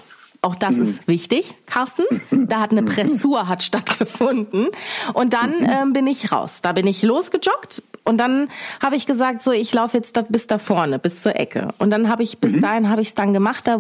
auch 0.45 0.55
das 0.55 0.77
mhm. 0.77 0.83
ist 0.83 1.09
wichtig, 1.09 1.55
Carsten. 1.67 2.05
Mhm. 2.31 2.49
Da 2.49 2.61
hat 2.61 2.71
eine 2.71 2.83
mhm. 2.83 2.87
Pressur 2.87 3.49
hat 3.49 3.63
stattgefunden. 3.63 4.69
Und 5.15 5.33
dann 5.33 5.61
mhm. 5.61 5.67
ähm, 5.69 5.93
bin 5.93 6.07
ich 6.07 6.33
raus. 6.33 6.61
Da 6.63 6.73
bin 6.73 6.87
ich 6.87 7.03
losgejoggt 7.03 7.83
und 8.05 8.19
dann 8.19 8.49
habe 8.83 8.97
ich 8.97 9.07
gesagt, 9.07 9.43
so 9.43 9.51
ich 9.51 9.73
laufe 9.73 9.97
jetzt 9.97 10.17
da, 10.17 10.23
bis 10.29 10.47
da 10.47 10.59
vorne, 10.59 10.99
bis 10.99 11.23
zur 11.23 11.37
Ecke. 11.37 11.69
Und 11.79 11.91
dann 11.91 12.09
habe 12.09 12.23
ich 12.23 12.39
bis 12.39 12.57
mhm. 12.57 12.61
dahin 12.61 12.91
habe 12.91 13.01
ich 13.01 13.09
es 13.09 13.15
dann 13.15 13.33
gemacht. 13.33 13.67
Da, 13.67 13.77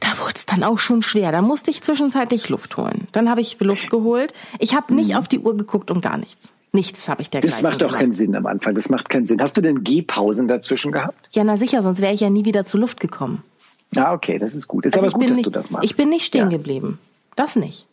da 0.00 0.18
wurde 0.18 0.34
es 0.36 0.46
dann 0.46 0.62
auch 0.62 0.78
schon 0.78 1.02
schwer. 1.02 1.32
Da 1.32 1.42
musste 1.42 1.70
ich 1.70 1.82
zwischenzeitlich 1.82 2.48
Luft 2.48 2.76
holen. 2.76 3.08
Dann 3.12 3.28
habe 3.28 3.40
ich 3.40 3.58
Luft 3.60 3.90
geholt. 3.90 4.32
Ich 4.58 4.74
habe 4.74 4.94
nicht 4.94 5.16
auf 5.16 5.28
die 5.28 5.40
Uhr 5.40 5.56
geguckt 5.56 5.90
und 5.90 6.00
gar 6.00 6.16
nichts. 6.16 6.52
Nichts 6.72 7.08
habe 7.08 7.22
ich 7.22 7.30
der 7.30 7.40
Das 7.40 7.62
macht 7.62 7.82
doch 7.82 7.96
keinen 7.96 8.12
Sinn 8.12 8.36
am 8.36 8.46
Anfang. 8.46 8.74
Das 8.74 8.90
macht 8.90 9.08
keinen 9.08 9.26
Sinn. 9.26 9.40
Hast 9.40 9.56
du 9.56 9.62
denn 9.62 9.82
Gehpausen 9.82 10.48
dazwischen 10.48 10.92
gehabt? 10.92 11.28
Ja, 11.32 11.42
na 11.42 11.56
sicher, 11.56 11.82
sonst 11.82 12.00
wäre 12.00 12.12
ich 12.12 12.20
ja 12.20 12.30
nie 12.30 12.44
wieder 12.44 12.64
zur 12.66 12.80
Luft 12.80 13.00
gekommen. 13.00 13.42
Ah, 13.96 14.12
okay, 14.12 14.38
das 14.38 14.54
ist 14.54 14.68
gut. 14.68 14.84
Ist 14.84 14.94
also 14.94 15.06
aber 15.06 15.14
gut, 15.14 15.30
dass 15.30 15.36
nicht, 15.36 15.46
du 15.46 15.50
das 15.50 15.70
machst. 15.70 15.90
Ich 15.90 15.96
bin 15.96 16.08
nicht 16.08 16.26
stehen 16.26 16.50
ja. 16.50 16.56
geblieben. 16.56 16.98
Das 17.36 17.56
nicht. 17.56 17.86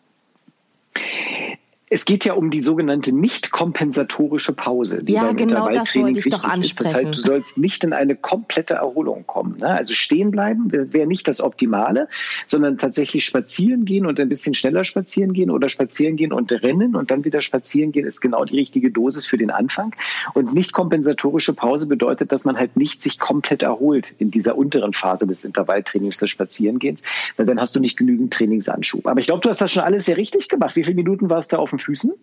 Es 1.89 2.05
geht 2.05 2.25
ja 2.25 2.33
um 2.33 2.49
die 2.49 2.59
sogenannte 2.59 3.15
nicht 3.15 3.51
kompensatorische 3.51 4.53
Pause, 4.53 5.03
die 5.03 5.13
ja, 5.13 5.25
beim 5.25 5.35
genau 5.35 5.67
Intervalltraining 5.67 6.15
wichtig 6.15 6.33
ist. 6.33 6.79
Das 6.79 6.95
heißt, 6.95 7.15
du 7.15 7.21
sollst 7.21 7.57
nicht 7.59 7.83
in 7.83 7.93
eine 7.93 8.15
komplette 8.15 8.75
Erholung 8.75 9.27
kommen. 9.27 9.57
Ne? 9.59 9.69
Also 9.69 9.93
stehen 9.93 10.31
bleiben 10.31 10.71
wäre 10.71 11.07
nicht 11.07 11.27
das 11.27 11.41
Optimale, 11.41 12.07
sondern 12.45 12.77
tatsächlich 12.77 13.25
spazieren 13.25 13.85
gehen 13.85 14.05
und 14.05 14.19
ein 14.19 14.29
bisschen 14.29 14.53
schneller 14.53 14.83
spazieren 14.83 15.33
gehen 15.33 15.51
oder 15.51 15.69
spazieren 15.69 16.15
gehen 16.15 16.33
und 16.33 16.51
rennen 16.51 16.95
und 16.95 17.11
dann 17.11 17.23
wieder 17.23 17.41
spazieren 17.41 17.91
gehen 17.91 18.05
ist 18.05 18.21
genau 18.21 18.45
die 18.45 18.57
richtige 18.57 18.91
Dosis 18.91 19.25
für 19.25 19.37
den 19.37 19.51
Anfang. 19.51 19.95
Und 20.33 20.53
nicht 20.53 20.73
kompensatorische 20.73 21.53
Pause 21.53 21.87
bedeutet, 21.87 22.31
dass 22.31 22.45
man 22.45 22.57
halt 22.57 22.77
nicht 22.77 23.01
sich 23.01 23.19
komplett 23.19 23.63
erholt 23.63 24.15
in 24.17 24.31
dieser 24.31 24.57
unteren 24.57 24.93
Phase 24.93 25.27
des 25.27 25.45
Intervalltrainings 25.45 26.17
des 26.17 26.29
Spazierengehens, 26.29 27.03
weil 27.37 27.45
dann 27.45 27.59
hast 27.59 27.75
du 27.75 27.79
nicht 27.79 27.97
genügend 27.97 28.33
Trainingsanschub. 28.33 29.07
Aber 29.07 29.19
ich 29.19 29.27
glaube, 29.27 29.41
du 29.41 29.49
hast 29.49 29.61
das 29.61 29.71
schon 29.71 29.83
alles 29.83 30.05
sehr 30.05 30.17
richtig 30.17 30.49
gemacht. 30.49 30.75
Wie 30.75 30.83
viele 30.83 30.95
Minuten 30.95 31.29
warst 31.29 31.53
du 31.53 31.57
auf 31.57 31.69
dem 31.69 31.79
Füßen? 31.85 32.13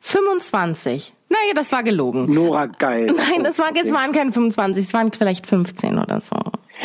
25. 0.00 1.14
Naja, 1.28 1.54
das 1.54 1.72
war 1.72 1.82
gelogen. 1.82 2.32
Nora, 2.32 2.66
geil. 2.66 3.06
Nein, 3.06 3.42
das 3.42 3.58
war, 3.58 3.70
es 3.74 3.92
waren 3.92 4.12
keine 4.12 4.32
25, 4.32 4.84
es 4.84 4.94
waren 4.94 5.10
vielleicht 5.10 5.46
15 5.46 5.98
oder 5.98 6.20
so. 6.20 6.36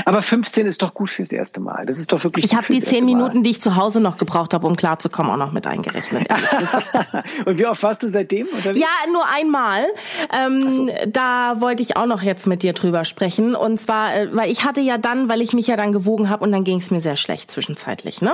Aber 0.06 0.22
15 0.22 0.66
ist 0.66 0.82
doch 0.82 0.94
gut 0.94 1.12
fürs 1.12 1.32
erste 1.32 1.60
Mal. 1.60 1.86
Das 1.86 2.00
ist 2.00 2.12
doch 2.12 2.24
wirklich 2.24 2.46
Ich 2.46 2.56
habe 2.56 2.74
die 2.74 2.82
10 2.82 3.06
Minuten, 3.06 3.44
die 3.44 3.52
ich 3.52 3.62
zu 3.62 3.76
Hause 3.76 4.00
noch 4.00 4.18
gebraucht 4.18 4.54
habe, 4.54 4.66
um 4.66 4.76
klarzukommen, 4.76 5.32
auch 5.32 5.38
noch 5.38 5.52
mit 5.52 5.68
eingerechnet. 5.68 6.28
Und 7.46 7.60
wie 7.60 7.68
oft 7.68 7.84
warst 7.84 8.02
du 8.02 8.10
seitdem 8.10 8.48
unterwegs? 8.48 8.80
Ja, 8.80 9.12
nur 9.12 9.26
einmal. 9.28 9.84
Ähm, 10.34 10.72
so. 10.72 10.90
Da 11.08 11.60
wollte 11.60 11.84
ich 11.84 11.98
auch 11.98 12.06
noch 12.06 12.24
jetzt 12.24 12.48
mit 12.48 12.64
dir 12.64 12.74
drüber 12.74 13.04
sprechen. 13.06 13.54
Und 13.54 13.80
zwar, 13.80 14.16
äh, 14.16 14.30
weil 14.32 14.50
ich 14.50 14.64
hatte 14.64 14.80
ja 14.80 14.98
dann, 14.98 15.30
weil 15.30 15.42
ich 15.42 15.54
mich 15.54 15.68
ja 15.68 15.76
dann 15.76 15.92
gewogen 15.92 16.30
habe 16.30 16.44
und 16.44 16.52
dann 16.54 16.64
ging 16.64 16.78
es 16.78 16.90
mir 16.90 17.02
sehr 17.02 17.18
schlecht 17.18 17.52
zwischenzeitlich, 17.52 18.22
ne? 18.22 18.34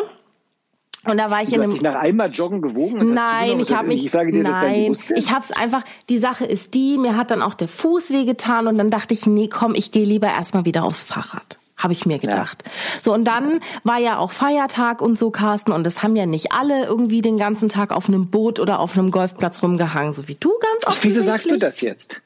Und 1.08 1.18
da 1.18 1.30
war 1.30 1.42
ich 1.42 1.50
du 1.50 1.56
in 1.56 1.62
hast 1.62 1.74
dich 1.74 1.82
nach 1.82 1.96
einmal 1.96 2.32
joggen 2.32 2.62
gewogen? 2.62 3.14
Nein, 3.14 3.60
ich 3.60 3.74
habe 3.74 3.88
mich. 3.88 4.04
Ich 4.04 4.12
sage 4.12 4.32
dir, 4.32 4.44
nein, 4.44 4.94
das 4.94 5.10
ich 5.10 5.32
habe 5.32 5.42
es 5.42 5.52
einfach. 5.52 5.84
Die 6.10 6.18
Sache 6.18 6.46
ist 6.46 6.74
die, 6.74 6.98
mir 6.98 7.16
hat 7.16 7.32
dann 7.32 7.42
auch 7.42 7.54
der 7.54 7.68
Fuß 7.68 8.12
wehgetan 8.12 8.68
und 8.68 8.78
dann 8.78 8.90
dachte 8.90 9.14
ich, 9.14 9.26
nee, 9.26 9.48
komm, 9.48 9.76
ich 9.76 9.92
gehe 9.92 10.06
lieber 10.06 10.28
erstmal 10.28 10.66
wieder 10.66 10.84
aufs 10.84 11.04
Fahrrad. 11.04 11.58
Habe 11.78 11.94
ich 11.94 12.08
mir 12.08 12.18
gedacht. 12.18 12.64
Ja. 12.66 12.72
So, 13.04 13.14
und 13.14 13.26
dann 13.26 13.60
war 13.84 14.00
ja 14.00 14.18
auch 14.18 14.32
Feiertag 14.32 15.00
und 15.02 15.20
so, 15.20 15.30
Carsten, 15.30 15.72
und 15.72 15.86
das 15.86 16.02
haben 16.02 16.16
ja 16.16 16.26
nicht 16.26 16.52
alle 16.52 16.86
irgendwie 16.86 17.22
den 17.22 17.38
ganzen 17.38 17.70
Tag 17.70 17.92
auf 17.92 18.08
einem 18.08 18.30
Boot 18.30 18.60
oder 18.60 18.80
auf 18.80 18.98
einem 18.98 19.12
Golfplatz 19.12 19.62
rumgehangen, 19.62 20.12
so 20.12 20.28
wie 20.28 20.36
du 20.36 20.50
ganz 20.60 20.88
oft. 20.88 20.98
Ach, 21.00 21.04
wieso 21.04 21.22
sagst 21.22 21.52
du 21.52 21.58
das 21.58 21.82
jetzt? 21.82 22.24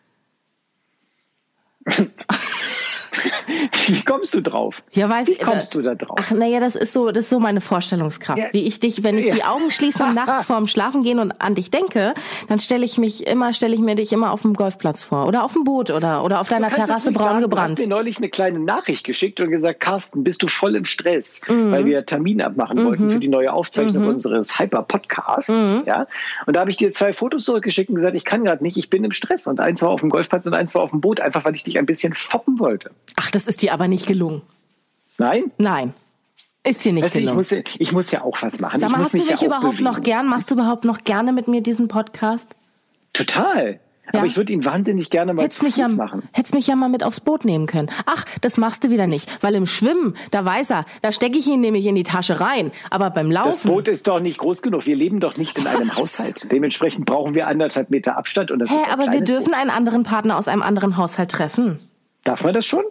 Wie 3.88 4.02
kommst 4.04 4.34
du 4.34 4.42
drauf? 4.42 4.82
Ja, 4.92 5.10
weiß 5.10 5.28
Wie 5.28 5.36
kommst 5.38 5.76
du 5.76 5.82
da 5.82 5.96
drauf? 5.96 6.18
Ach, 6.22 6.32
naja, 6.32 6.60
das 6.60 6.76
ist 6.76 6.94
so, 6.94 7.12
das 7.12 7.26
ist 7.26 7.30
so 7.30 7.40
meine 7.40 7.62
Vorstellungskraft. 7.62 8.40
Ja. 8.40 8.46
Wie 8.52 8.66
ich 8.68 8.80
dich, 8.80 9.04
wenn 9.04 9.18
ich 9.18 9.26
Ja. 9.28 9.36
die 9.36 9.44
Augen 9.44 9.70
schließe 9.72 10.04
und 10.04 10.16
nachts 10.16 10.46
vorm 10.48 10.68
Schlafen 10.68 11.04
gehen 11.04 11.20
und 11.20 11.32
an 11.42 11.56
dich 11.56 11.72
denke, 11.72 12.14
dann 12.48 12.60
stelle 12.60 12.86
ich 12.86 12.98
mich 12.98 13.28
immer, 13.28 13.54
stelle 13.54 13.74
ich 13.76 13.82
mir 13.82 13.96
dich 13.96 14.12
immer 14.14 14.32
auf 14.32 14.42
dem 14.44 14.54
Golfplatz 14.54 15.04
vor 15.04 15.28
oder 15.28 15.44
auf 15.44 15.54
dem 15.54 15.64
Boot 15.64 15.92
oder, 15.92 16.24
oder 16.24 16.42
auf 16.42 16.48
deiner 16.50 16.70
Du 16.70 16.76
Terrasse 16.76 17.12
braun 17.12 17.26
sagen, 17.26 17.42
Du 17.42 17.50
gebrannt. 17.50 17.72
hast 17.72 17.80
mir 17.80 17.88
neulich 17.88 18.18
eine 18.18 18.30
kleine 18.30 18.60
Nachricht 18.60 19.06
geschickt 19.06 19.40
und 19.42 19.50
gesagt, 19.52 19.80
Carsten, 19.80 20.24
bist 20.24 20.42
du 20.44 20.48
voll 20.48 20.76
im 20.76 20.86
Stress, 20.86 21.42
Mhm. 21.48 21.72
weil 21.72 21.86
wir 21.86 22.06
Termin 22.06 22.42
abmachen 22.42 22.84
wollten 22.86 23.10
für 23.10 23.20
die 23.20 23.28
neue 23.28 23.52
Aufzeichnung 23.54 24.08
unseres 24.08 24.58
Hyper-Podcasts. 24.60 25.76
Mhm. 25.76 25.84
Ja? 25.86 26.08
Und 26.46 26.56
da 26.56 26.62
habe 26.62 26.72
ich 26.72 26.78
dir 26.78 26.92
zwei 26.92 27.14
Fotos 27.14 27.46
zurückgeschickt 27.46 27.90
und 27.90 27.96
gesagt, 27.96 28.16
ich 28.16 28.26
kann 28.26 28.44
gerade 28.44 28.64
nicht, 28.64 28.78
ich 28.78 28.90
bin 28.90 29.04
im 29.04 29.12
Stress. 29.12 29.48
Und 29.48 29.60
eins 29.60 29.82
war 29.82 29.90
auf 29.90 30.02
dem 30.02 30.10
Golfplatz 30.10 30.46
und 30.46 30.54
eins 30.54 30.76
war 30.76 30.82
auf 30.84 30.92
dem 30.92 31.02
Boot, 31.02 31.20
einfach 31.20 31.46
weil 31.46 31.56
ich 31.56 31.64
dich 31.64 31.78
ein 31.80 31.86
bisschen 31.86 32.14
foppen 32.14 32.60
wollte. 32.60 32.92
Ach, 33.16 33.32
das 33.32 33.41
ist 33.48 33.62
dir 33.62 33.74
aber 33.74 33.88
nicht 33.88 34.08
gelungen. 34.08 34.42
Nein? 35.18 35.52
Nein. 35.58 35.94
Ist 36.64 36.86
dir 36.86 36.94
nicht 36.94 37.04
Weißt 37.06 37.16
du, 37.16 37.20
ich, 37.20 37.26
gelungen. 37.26 37.38
muss, 37.38 37.52
ich 37.52 37.92
muss 37.92 38.12
ja 38.12 38.24
auch 38.24 38.38
was 38.42 38.60
machen. 38.60 38.80
Sag 38.80 38.92
mal, 38.92 39.00
hast 39.00 39.14
du 39.14 39.18
mich 39.18 39.30
ja 39.30 39.46
überhaupt 39.48 39.82
noch 39.82 39.94
bewegen. 39.96 40.04
gern? 40.04 40.28
Machst 40.28 40.52
du 40.52 40.56
überhaupt 40.56 40.86
noch 40.86 41.04
gerne 41.04 41.34
mit 41.34 41.48
mir 41.48 41.62
diesen 41.62 41.88
Podcast? 41.88 42.56
Total. 43.14 43.80
Ja. 44.14 44.20
Aber 44.20 44.28
ich 44.28 44.36
würde 44.36 44.52
ihn 44.52 44.66
wahnsinnig 44.66 45.10
gerne 45.10 45.34
mal 45.34 45.44
Hättest 45.44 45.60
zu 45.62 45.66
mich, 45.66 45.78
ja, 45.78 45.88
machen. 45.88 46.24
hättest 46.34 46.54
mich 46.54 46.68
ja 46.68 46.76
mal 46.76 46.90
mit 46.90 47.04
aufs 47.04 47.20
Boot 47.22 47.46
nehmen 47.46 47.66
können. 47.66 47.90
Ach, 48.06 48.26
das 48.42 48.58
machst 48.58 48.84
du 48.84 48.90
wieder 48.90 49.08
nicht. 49.08 49.42
Weil 49.42 49.56
im 49.56 49.66
Schwimmen, 49.66 50.16
da 50.32 50.44
weiß 50.44 50.72
er, 50.72 50.86
da 51.02 51.12
stecke 51.12 51.38
ich 51.38 51.48
ihn 51.48 51.62
nämlich 51.62 51.86
in 51.86 51.96
die 51.96 52.04
Tasche 52.04 52.40
rein. 52.42 52.72
Aber 52.90 53.10
beim 53.10 53.30
Das 53.30 53.36
Laufen. 53.46 53.68
Boot 53.70 53.88
ist 53.88 54.08
doch 54.08 54.20
nicht 54.20 54.38
groß 54.38 54.62
genug. 54.64 54.86
Wir 54.86 54.96
leben 54.96 55.20
doch 55.20 55.38
nicht 55.38 55.58
in 55.58 55.66
einem 55.68 55.96
Haushalt. 55.96 56.52
Dementsprechend 56.52 57.06
brauchen 57.06 57.36
wir 57.36 57.48
anderthalb 57.48 57.90
Meter 57.90 58.18
Abstand. 58.18 58.52
Und 58.52 58.60
das 58.60 58.70
Hä, 58.70 58.76
ist 58.76 58.86
ein 58.86 58.92
aber 59.00 59.12
wir 59.14 59.22
dürfen 59.22 59.54
einen 59.54 59.70
anderen 59.70 60.04
Partner 60.04 60.38
aus 60.38 60.48
einem 60.48 60.62
anderen 60.64 60.98
Haushalt 60.98 61.32
treffen. 61.32 61.78
Boot. 61.78 61.88
Darf 62.26 62.44
man 62.44 62.54
das 62.54 62.66
schon? 62.66 62.84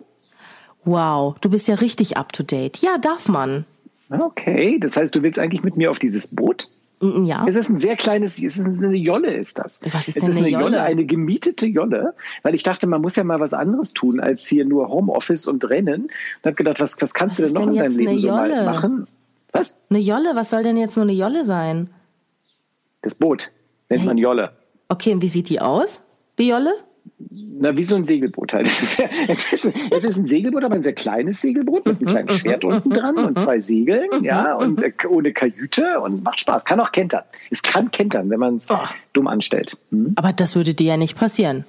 Wow, 0.84 1.36
du 1.40 1.50
bist 1.50 1.68
ja 1.68 1.74
richtig 1.76 2.16
up 2.16 2.32
to 2.32 2.42
date. 2.42 2.78
Ja, 2.78 2.98
darf 2.98 3.28
man. 3.28 3.64
Okay, 4.10 4.78
das 4.80 4.96
heißt, 4.96 5.14
du 5.14 5.22
willst 5.22 5.38
eigentlich 5.38 5.62
mit 5.62 5.76
mir 5.76 5.90
auf 5.90 5.98
dieses 5.98 6.34
Boot? 6.34 6.68
Mm, 7.00 7.24
Ja. 7.26 7.44
Es 7.46 7.54
ist 7.54 7.68
ein 7.68 7.78
sehr 7.78 7.96
kleines, 7.96 8.42
es 8.42 8.58
ist 8.58 8.82
eine 8.82 8.96
Jolle, 8.96 9.32
ist 9.34 9.58
das. 9.58 9.80
Was 9.92 10.08
ist 10.08 10.16
es 10.16 10.22
denn 10.24 10.30
ist 10.30 10.36
eine 10.36 10.46
eine 10.46 10.48
Jolle, 10.50 10.64
Jolle? 10.76 10.82
eine 10.82 11.04
gemietete 11.04 11.66
Jolle, 11.66 12.14
weil 12.42 12.54
ich 12.54 12.62
dachte, 12.62 12.88
man 12.88 13.00
muss 13.02 13.16
ja 13.16 13.24
mal 13.24 13.40
was 13.40 13.54
anderes 13.54 13.92
tun, 13.92 14.20
als 14.20 14.46
hier 14.46 14.64
nur 14.64 14.88
Homeoffice 14.88 15.46
und 15.46 15.64
Rennen. 15.68 16.04
Und 16.04 16.10
habe 16.44 16.54
gedacht, 16.56 16.80
was, 16.80 17.00
was 17.00 17.14
kannst 17.14 17.40
Was 17.40 17.52
du 17.52 17.58
denn 17.58 17.66
noch 17.68 17.72
denn 17.74 17.84
in 17.84 17.92
deinem 17.96 18.06
Leben 18.06 18.18
so 18.18 18.28
mal 18.28 18.64
machen? 18.64 19.06
Was? 19.52 19.78
Eine 19.90 19.98
Jolle, 20.00 20.32
was 20.34 20.50
soll 20.50 20.62
denn 20.62 20.76
jetzt 20.76 20.96
nur 20.96 21.04
eine 21.04 21.12
Jolle 21.12 21.44
sein? 21.44 21.90
Das 23.02 23.14
Boot 23.14 23.50
nennt 23.88 24.04
man 24.04 24.18
Jolle. 24.18 24.52
Okay, 24.88 25.12
und 25.12 25.22
wie 25.22 25.28
sieht 25.28 25.48
die 25.48 25.60
aus? 25.60 26.02
Die 26.38 26.48
Jolle? 26.48 26.72
Na, 27.28 27.76
wie 27.76 27.84
so 27.84 27.94
ein 27.96 28.06
Segelboot 28.06 28.52
halt. 28.54 28.66
Es 28.66 28.82
ist, 28.98 29.02
es 29.28 29.52
ist, 29.52 29.72
es 29.90 30.04
ist 30.04 30.16
ein 30.16 30.26
Segelboot, 30.26 30.64
aber 30.64 30.74
ein 30.76 30.82
sehr 30.82 30.94
kleines 30.94 31.40
Segelboot 31.42 31.84
mit 31.86 31.98
einem 31.98 32.06
kleinen 32.08 32.38
Schwert 32.40 32.64
unten 32.64 32.88
dran 32.90 33.18
und 33.18 33.38
zwei 33.38 33.58
Segeln, 33.60 34.08
ja, 34.22 34.54
und 34.54 34.82
äh, 34.82 34.92
ohne 35.08 35.32
Kajüte 35.32 36.00
und 36.00 36.24
macht 36.24 36.40
Spaß. 36.40 36.64
Kann 36.64 36.80
auch 36.80 36.92
kentern. 36.92 37.24
Es 37.50 37.62
kann 37.62 37.90
kentern, 37.90 38.30
wenn 38.30 38.40
man 38.40 38.56
es 38.56 38.70
Oh. 38.70 38.78
dumm 39.12 39.26
anstellt. 39.26 39.76
Hm? 39.90 40.14
Aber 40.16 40.32
das 40.32 40.56
würde 40.56 40.72
dir 40.72 40.86
ja 40.86 40.96
nicht 40.96 41.16
passieren. 41.18 41.64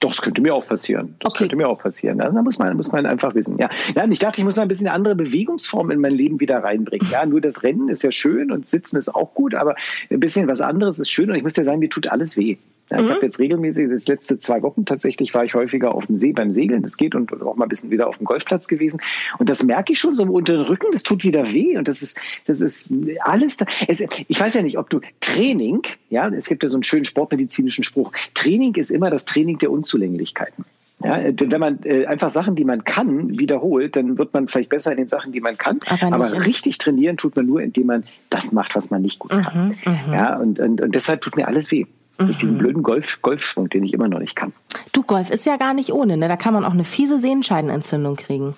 Doch, 0.00 0.10
das 0.10 0.20
könnte 0.22 0.40
mir 0.40 0.52
auch 0.52 0.66
passieren. 0.66 1.14
Das 1.20 1.32
Okay. 1.32 1.44
könnte 1.44 1.56
mir 1.56 1.68
auch 1.68 1.78
passieren. 1.80 2.20
Also, 2.20 2.34
da 2.36 2.42
muss 2.42 2.58
man, 2.58 2.76
muss 2.76 2.90
man 2.90 3.06
einfach 3.06 3.34
wissen. 3.36 3.56
Ja. 3.58 3.70
ja, 3.94 4.04
ich 4.08 4.18
dachte, 4.18 4.40
ich 4.40 4.44
muss 4.44 4.56
mal 4.56 4.62
ein 4.62 4.68
bisschen 4.68 4.88
eine 4.88 4.94
andere 4.96 5.14
Bewegungsform 5.14 5.92
in 5.92 6.00
mein 6.00 6.12
Leben 6.12 6.40
wieder 6.40 6.58
reinbringen. 6.58 7.06
Ja, 7.10 7.24
nur 7.24 7.40
das 7.40 7.62
Rennen 7.62 7.88
ist 7.88 8.02
ja 8.02 8.10
schön 8.10 8.50
und 8.50 8.66
Sitzen 8.68 8.96
ist 8.96 9.14
auch 9.14 9.32
gut, 9.34 9.54
aber 9.54 9.76
ein 10.10 10.18
bisschen 10.18 10.48
was 10.48 10.60
anderes 10.60 10.98
ist 10.98 11.08
schön. 11.10 11.30
Und 11.30 11.36
ich 11.36 11.44
muss 11.44 11.52
dir 11.54 11.62
sagen, 11.64 11.78
mir 11.78 11.88
tut 11.88 12.08
alles 12.08 12.36
weh. 12.36 12.56
Ja, 12.92 13.00
ich 13.00 13.10
habe 13.10 13.24
jetzt 13.26 13.38
regelmäßig, 13.38 13.88
das 13.90 14.06
letzte 14.06 14.38
zwei 14.38 14.60
Wochen 14.62 14.84
tatsächlich 14.84 15.32
war 15.32 15.44
ich 15.44 15.54
häufiger 15.54 15.94
auf 15.94 16.06
dem 16.06 16.14
See 16.16 16.32
beim 16.32 16.50
Segeln, 16.50 16.82
das 16.82 16.98
geht 16.98 17.14
und 17.14 17.32
auch 17.42 17.56
mal 17.56 17.64
ein 17.64 17.68
bisschen 17.70 17.90
wieder 17.90 18.06
auf 18.06 18.18
dem 18.18 18.26
Golfplatz 18.26 18.68
gewesen. 18.68 19.00
Und 19.38 19.48
das 19.48 19.62
merke 19.62 19.92
ich 19.94 19.98
schon 19.98 20.14
so 20.14 20.24
unter 20.24 20.52
den 20.52 20.62
Rücken, 20.66 20.88
das 20.92 21.02
tut 21.02 21.24
wieder 21.24 21.50
weh. 21.52 21.78
Und 21.78 21.88
das 21.88 22.02
ist, 22.02 22.20
das 22.46 22.60
ist 22.60 22.90
alles 23.20 23.56
da. 23.56 23.64
Es, 23.88 24.00
ich 24.28 24.38
weiß 24.40 24.52
ja 24.54 24.62
nicht, 24.62 24.76
ob 24.78 24.90
du 24.90 25.00
Training, 25.20 25.80
ja, 26.10 26.28
es 26.28 26.48
gibt 26.48 26.62
ja 26.62 26.68
so 26.68 26.76
einen 26.76 26.82
schönen 26.84 27.06
sportmedizinischen 27.06 27.82
Spruch, 27.82 28.12
Training 28.34 28.74
ist 28.74 28.90
immer 28.90 29.08
das 29.08 29.24
Training 29.24 29.56
der 29.58 29.70
Unzulänglichkeiten. 29.70 30.64
Ja, 31.04 31.18
wenn 31.36 31.58
man 31.60 31.80
äh, 31.82 32.06
einfach 32.06 32.28
Sachen, 32.28 32.54
die 32.54 32.64
man 32.64 32.84
kann, 32.84 33.36
wiederholt, 33.36 33.96
dann 33.96 34.18
wird 34.18 34.32
man 34.34 34.46
vielleicht 34.46 34.68
besser 34.68 34.92
in 34.92 34.98
den 34.98 35.08
Sachen, 35.08 35.32
die 35.32 35.40
man 35.40 35.58
kann. 35.58 35.80
Aber 36.12 36.26
Aber 36.26 36.36
im- 36.36 36.42
richtig 36.42 36.78
trainieren 36.78 37.16
tut 37.16 37.34
man 37.34 37.44
nur, 37.46 37.60
indem 37.60 37.86
man 37.86 38.04
das 38.30 38.52
macht, 38.52 38.76
was 38.76 38.92
man 38.92 39.02
nicht 39.02 39.18
gut 39.18 39.32
kann. 39.32 39.74
Ja, 40.12 40.36
und, 40.36 40.60
und, 40.60 40.80
und 40.80 40.94
deshalb 40.94 41.20
tut 41.22 41.34
mir 41.36 41.48
alles 41.48 41.72
weh. 41.72 41.86
Durch 42.18 42.38
diesen 42.38 42.58
blöden 42.58 42.82
Golf, 42.82 43.20
Golfschwung, 43.22 43.68
den 43.68 43.84
ich 43.84 43.92
immer 43.92 44.08
noch 44.08 44.18
nicht 44.18 44.36
kann. 44.36 44.52
Du, 44.92 45.02
Golf 45.02 45.30
ist 45.30 45.46
ja 45.46 45.56
gar 45.56 45.74
nicht 45.74 45.92
ohne, 45.92 46.16
ne? 46.16 46.28
Da 46.28 46.36
kann 46.36 46.54
man 46.54 46.64
auch 46.64 46.72
eine 46.72 46.84
fiese 46.84 47.18
Sehenscheidenentzündung 47.18 48.16
kriegen. 48.16 48.54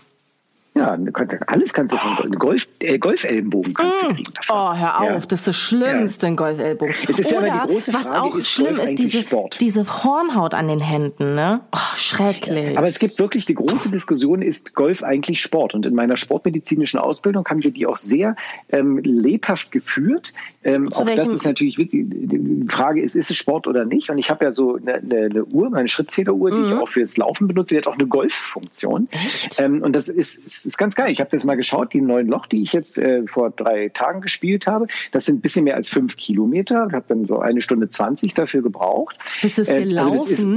Ja, 0.76 0.98
alles 1.46 1.72
kannst 1.72 1.94
du 1.94 1.98
von 1.98 2.32
Golf, 2.32 2.66
äh, 2.80 2.98
Golfellenbogen 2.98 3.74
kannst 3.74 4.02
du 4.02 4.08
kriegen. 4.08 4.32
davon. 4.34 4.56
Oh, 4.56 4.76
hör 4.76 5.00
auf, 5.00 5.06
Ja. 5.06 5.18
das 5.28 5.40
ist 5.40 5.46
das 5.46 5.56
Schlimmste, 5.56 6.26
ein 6.26 6.34
Golfellbogen. 6.34 6.94
Es 7.08 7.20
ist 7.20 7.30
ja 7.30 7.38
Oder, 7.38 7.52
aber 7.52 7.66
die 7.68 7.72
große 7.74 7.94
was 7.94 8.06
Frage, 8.08 8.22
auch 8.22 8.34
ist 8.36 8.48
schlimm 8.50 8.74
Golf 8.74 8.90
ist, 8.90 8.98
diese, 8.98 9.20
Sport? 9.22 9.60
diese 9.60 9.84
Hornhaut 10.02 10.52
an 10.52 10.66
den 10.66 10.80
Händen, 10.80 11.36
ne? 11.36 11.60
Oh, 11.72 11.78
schrecklich. 11.96 12.76
Aber 12.76 12.88
es 12.88 12.98
gibt 12.98 13.20
wirklich 13.20 13.46
die 13.46 13.54
große 13.54 13.90
Diskussion, 13.90 14.42
ist 14.42 14.74
Golf 14.74 15.04
eigentlich 15.04 15.40
Sport? 15.40 15.74
Und 15.74 15.86
in 15.86 15.94
meiner 15.94 16.16
sportmedizinischen 16.16 16.98
Ausbildung 16.98 17.46
haben 17.48 17.62
wir 17.62 17.70
die 17.70 17.86
auch 17.86 17.96
sehr 17.96 18.34
ähm, 18.70 18.98
lebhaft 18.98 19.70
geführt. 19.70 20.32
Ähm, 20.64 20.88
auch 20.92 20.98
das 21.04 21.06
welchem- 21.06 21.34
ist 21.34 21.46
natürlich 21.46 21.78
wichtig. 21.78 22.06
Die 22.10 22.64
Frage 22.68 23.00
ist, 23.00 23.14
ist 23.14 23.30
es 23.30 23.36
Sport 23.36 23.68
oder 23.68 23.84
nicht? 23.84 24.10
Und 24.10 24.18
ich 24.18 24.28
habe 24.28 24.44
ja 24.44 24.52
so 24.52 24.74
eine, 24.76 24.94
eine, 24.94 25.44
Uhr, 25.44 25.70
meine 25.70 25.86
Schrittzähleruhr, 25.86 26.50
die 26.50 26.62
ich 26.68 26.72
auch 26.72 26.88
fürs 26.88 27.16
Laufen 27.16 27.46
benutze, 27.46 27.74
die 27.74 27.78
hat 27.78 27.86
auch 27.86 27.94
eine 27.94 28.08
Golffunktion. 28.08 29.02
Mhm. 29.02 29.18
Ähm, 29.58 29.82
und 29.82 29.94
das 29.94 30.08
ist, 30.08 30.63
ist, 30.64 30.72
ist 30.72 30.78
ganz 30.78 30.94
geil. 30.94 31.10
Ich 31.10 31.20
habe 31.20 31.30
das 31.30 31.44
mal 31.44 31.56
geschaut, 31.56 31.92
die 31.92 32.00
neuen 32.00 32.26
Loch, 32.26 32.46
die 32.46 32.62
ich 32.62 32.72
jetzt 32.72 32.98
äh, 32.98 33.26
vor 33.26 33.50
drei 33.50 33.88
Tagen 33.90 34.20
gespielt 34.20 34.66
habe, 34.66 34.86
das 35.12 35.24
sind 35.26 35.36
ein 35.38 35.40
bisschen 35.40 35.64
mehr 35.64 35.76
als 35.76 35.88
fünf 35.88 36.16
Kilometer. 36.16 36.86
Ich 36.88 36.94
habe 36.94 37.04
dann 37.08 37.24
so 37.24 37.38
eine 37.40 37.60
Stunde 37.60 37.88
zwanzig 37.88 38.34
dafür 38.34 38.62
gebraucht. 38.62 39.18
Bist 39.42 39.58
du 39.58 39.62
es 39.62 39.68
Ähm, 39.68 39.84
gelaufen? 39.88 40.10
also 40.18 40.24
das 40.26 40.38
ist, 40.38 40.48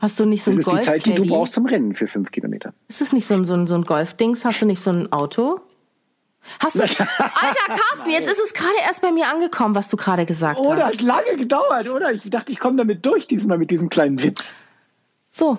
Hast 0.00 0.18
du 0.20 0.24
nicht 0.24 0.42
so 0.42 0.50
das 0.50 0.66
ein 0.66 0.78
ist 0.78 0.82
die 0.82 0.86
Zeit, 0.86 1.06
die 1.06 1.14
du 1.14 1.26
brauchst 1.26 1.52
zum 1.54 1.66
Rennen 1.66 1.94
für 1.94 2.06
fünf 2.08 2.30
Kilometer. 2.32 2.72
Ist 2.88 3.00
das 3.00 3.12
nicht 3.12 3.24
so 3.26 3.34
ein, 3.34 3.44
so 3.44 3.54
ein, 3.54 3.66
so 3.68 3.76
ein 3.76 3.82
Golfdings? 3.84 4.44
Hast 4.44 4.60
du 4.62 4.66
nicht 4.66 4.80
so 4.80 4.90
ein 4.90 5.12
Auto? 5.12 5.60
Hast 6.58 6.74
du, 6.76 6.80
Alter 6.82 6.98
Carsten, 7.68 8.10
jetzt 8.10 8.26
ist 8.32 8.40
es 8.44 8.54
gerade 8.54 8.74
erst 8.84 9.02
bei 9.02 9.12
mir 9.12 9.28
angekommen, 9.28 9.74
was 9.74 9.88
du 9.88 9.96
gerade 9.96 10.26
gesagt 10.26 10.58
Oh, 10.60 10.74
das 10.74 10.84
hast. 10.84 10.92
hat 10.94 11.02
lange 11.02 11.36
gedauert, 11.36 11.88
oder? 11.88 12.12
Ich 12.12 12.28
dachte, 12.30 12.50
ich 12.50 12.58
komme 12.58 12.78
damit 12.78 13.04
durch 13.06 13.26
diesmal 13.28 13.58
mit 13.58 13.70
diesem 13.70 13.90
kleinen 13.90 14.22
Witz. 14.22 14.56
So, 15.28 15.58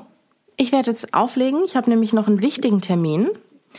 ich 0.57 0.71
werde 0.71 0.89
jetzt 0.91 1.13
auflegen. 1.13 1.61
Ich 1.63 1.75
habe 1.77 1.89
nämlich 1.89 2.11
noch 2.13 2.27
einen 2.27 2.41
wichtigen 2.41 2.81
Termin. 2.81 3.29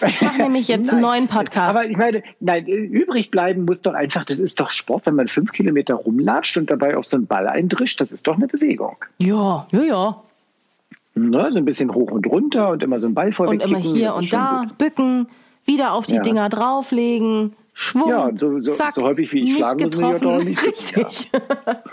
Ich 0.04 0.20
mache 0.20 0.38
nämlich 0.42 0.68
jetzt 0.68 0.90
einen 0.90 1.00
Nein. 1.02 1.10
neuen 1.10 1.28
Podcast. 1.28 1.76
Aber 1.76 1.88
ich 1.88 1.96
meine, 1.96 2.22
nein, 2.40 2.66
übrig 2.66 3.30
bleiben 3.30 3.64
muss 3.64 3.82
doch 3.82 3.94
einfach, 3.94 4.24
das 4.24 4.38
ist 4.38 4.58
doch 4.58 4.70
Sport, 4.70 5.06
wenn 5.06 5.14
man 5.14 5.28
fünf 5.28 5.52
Kilometer 5.52 5.94
rumlatscht 5.94 6.56
und 6.56 6.70
dabei 6.70 6.96
auf 6.96 7.04
so 7.06 7.16
einen 7.16 7.26
Ball 7.26 7.46
eindrischt, 7.46 8.00
das 8.00 8.10
ist 8.12 8.26
doch 8.26 8.36
eine 8.36 8.46
Bewegung. 8.48 8.96
ja, 9.18 9.66
ja, 9.70 9.82
ja. 9.82 10.20
Ne? 11.14 11.50
So 11.52 11.58
ein 11.58 11.64
bisschen 11.66 11.94
hoch 11.94 12.10
und 12.10 12.26
runter 12.26 12.70
und 12.70 12.82
immer 12.82 12.98
so 12.98 13.06
einen 13.06 13.14
Ball 13.14 13.32
vorweg 13.32 13.60
Und 13.60 13.68
immer 13.70 13.80
kicken, 13.80 13.94
hier 13.94 14.14
und 14.14 14.32
da 14.32 14.62
gut. 14.66 14.78
bücken, 14.78 15.28
wieder 15.66 15.92
auf 15.92 16.06
die 16.06 16.14
Ja. 16.14 16.22
Dinger 16.22 16.48
drauflegen, 16.48 17.54
Schwung. 17.74 18.08
Ja, 18.08 18.30
so- 18.34 18.60
so- 18.60 18.72
zack, 18.72 18.92
so 18.94 19.02
häufig 19.02 19.30
wie 19.32 19.38
ich 19.40 19.44
nicht 19.44 19.56
schlagen 19.58 19.84
muss, 19.84 19.94
ich 19.94 20.02
auch 20.02 20.42
nicht 20.42 20.66
Richtig. 20.66 21.30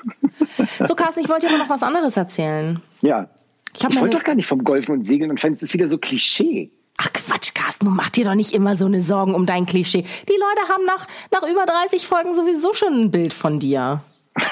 so, 0.88 0.96
Carsten, 0.96 1.22
ich 1.22 1.30
wollte 1.30 1.48
dir 1.48 1.54
aber 1.54 1.64
noch 1.64 1.70
was 1.70 1.84
anderes 1.84 2.16
erzählen. 2.18 2.82
Ja. 3.02 3.28
Ich 3.76 3.84
Ich 3.84 4.02
wollte 4.02 4.18
doch 4.18 4.24
gar 4.24 4.36
nicht 4.36 4.48
vom 4.48 4.64
Golfen 4.64 4.94
und 4.96 5.06
Segeln 5.06 5.30
und 5.32 5.40
fand 5.40 5.56
es 5.58 5.62
ist 5.64 5.74
wieder 5.74 5.88
so 5.88 5.98
Klischee. 5.98 6.72
Ach 7.02 7.14
Quatsch, 7.14 7.54
Carsten, 7.54 7.86
du 7.86 7.92
mach 7.92 8.10
dir 8.10 8.26
doch 8.26 8.36
nicht 8.36 8.52
immer 8.52 8.76
so 8.76 8.86
eine 8.86 9.02
Sorgen 9.02 9.34
um 9.34 9.46
dein 9.46 9.66
Klischee. 9.66 10.04
Die 10.28 10.34
Leute 10.34 10.74
haben 10.74 10.84
nach, 10.86 11.08
nach 11.32 11.50
über 11.50 11.66
30 11.66 12.06
Folgen 12.06 12.36
sowieso 12.36 12.74
schon 12.74 12.94
ein 12.94 13.12
Bild 13.12 13.34
von 13.34 13.60
dir. 13.60 14.02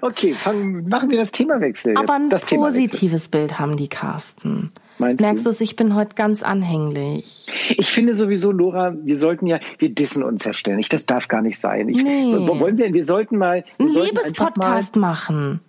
Okay, 0.00 0.34
fangen, 0.34 0.88
machen 0.88 1.10
wir 1.10 1.18
das 1.18 1.32
Themawechsel 1.32 1.92
jetzt. 1.92 2.00
Aber 2.00 2.14
ein 2.14 2.30
das 2.30 2.46
positives 2.46 3.28
Bild 3.28 3.58
haben 3.58 3.76
die, 3.76 3.88
Carsten. 3.88 4.72
Meinst 4.98 5.22
Merkst 5.22 5.46
du? 5.46 5.50
es, 5.50 5.60
ich 5.60 5.76
bin 5.76 5.94
heute 5.94 6.14
ganz 6.14 6.42
anhänglich. 6.42 7.46
Ich 7.76 7.88
finde 7.88 8.14
sowieso, 8.14 8.52
Nora, 8.52 8.94
wir 9.00 9.16
sollten 9.16 9.46
ja, 9.46 9.60
wir 9.78 9.90
dissen 9.90 10.22
uns 10.22 10.44
ja 10.44 10.52
ständig. 10.52 10.88
Das 10.88 11.06
darf 11.06 11.28
gar 11.28 11.40
nicht 11.42 11.58
sein. 11.58 11.88
Ich, 11.88 12.02
Nee. 12.02 12.34
Wollen 12.34 12.78
wir, 12.78 12.92
wir 12.92 13.04
sollten 13.04 13.38
mal, 13.38 13.64
wir 13.76 13.86
Ein 13.86 13.90
sollten 13.90 14.18
einfach 14.18 14.56
mal, 14.56 14.76
Liebespodcast 14.76 14.96
machen. 14.96 15.60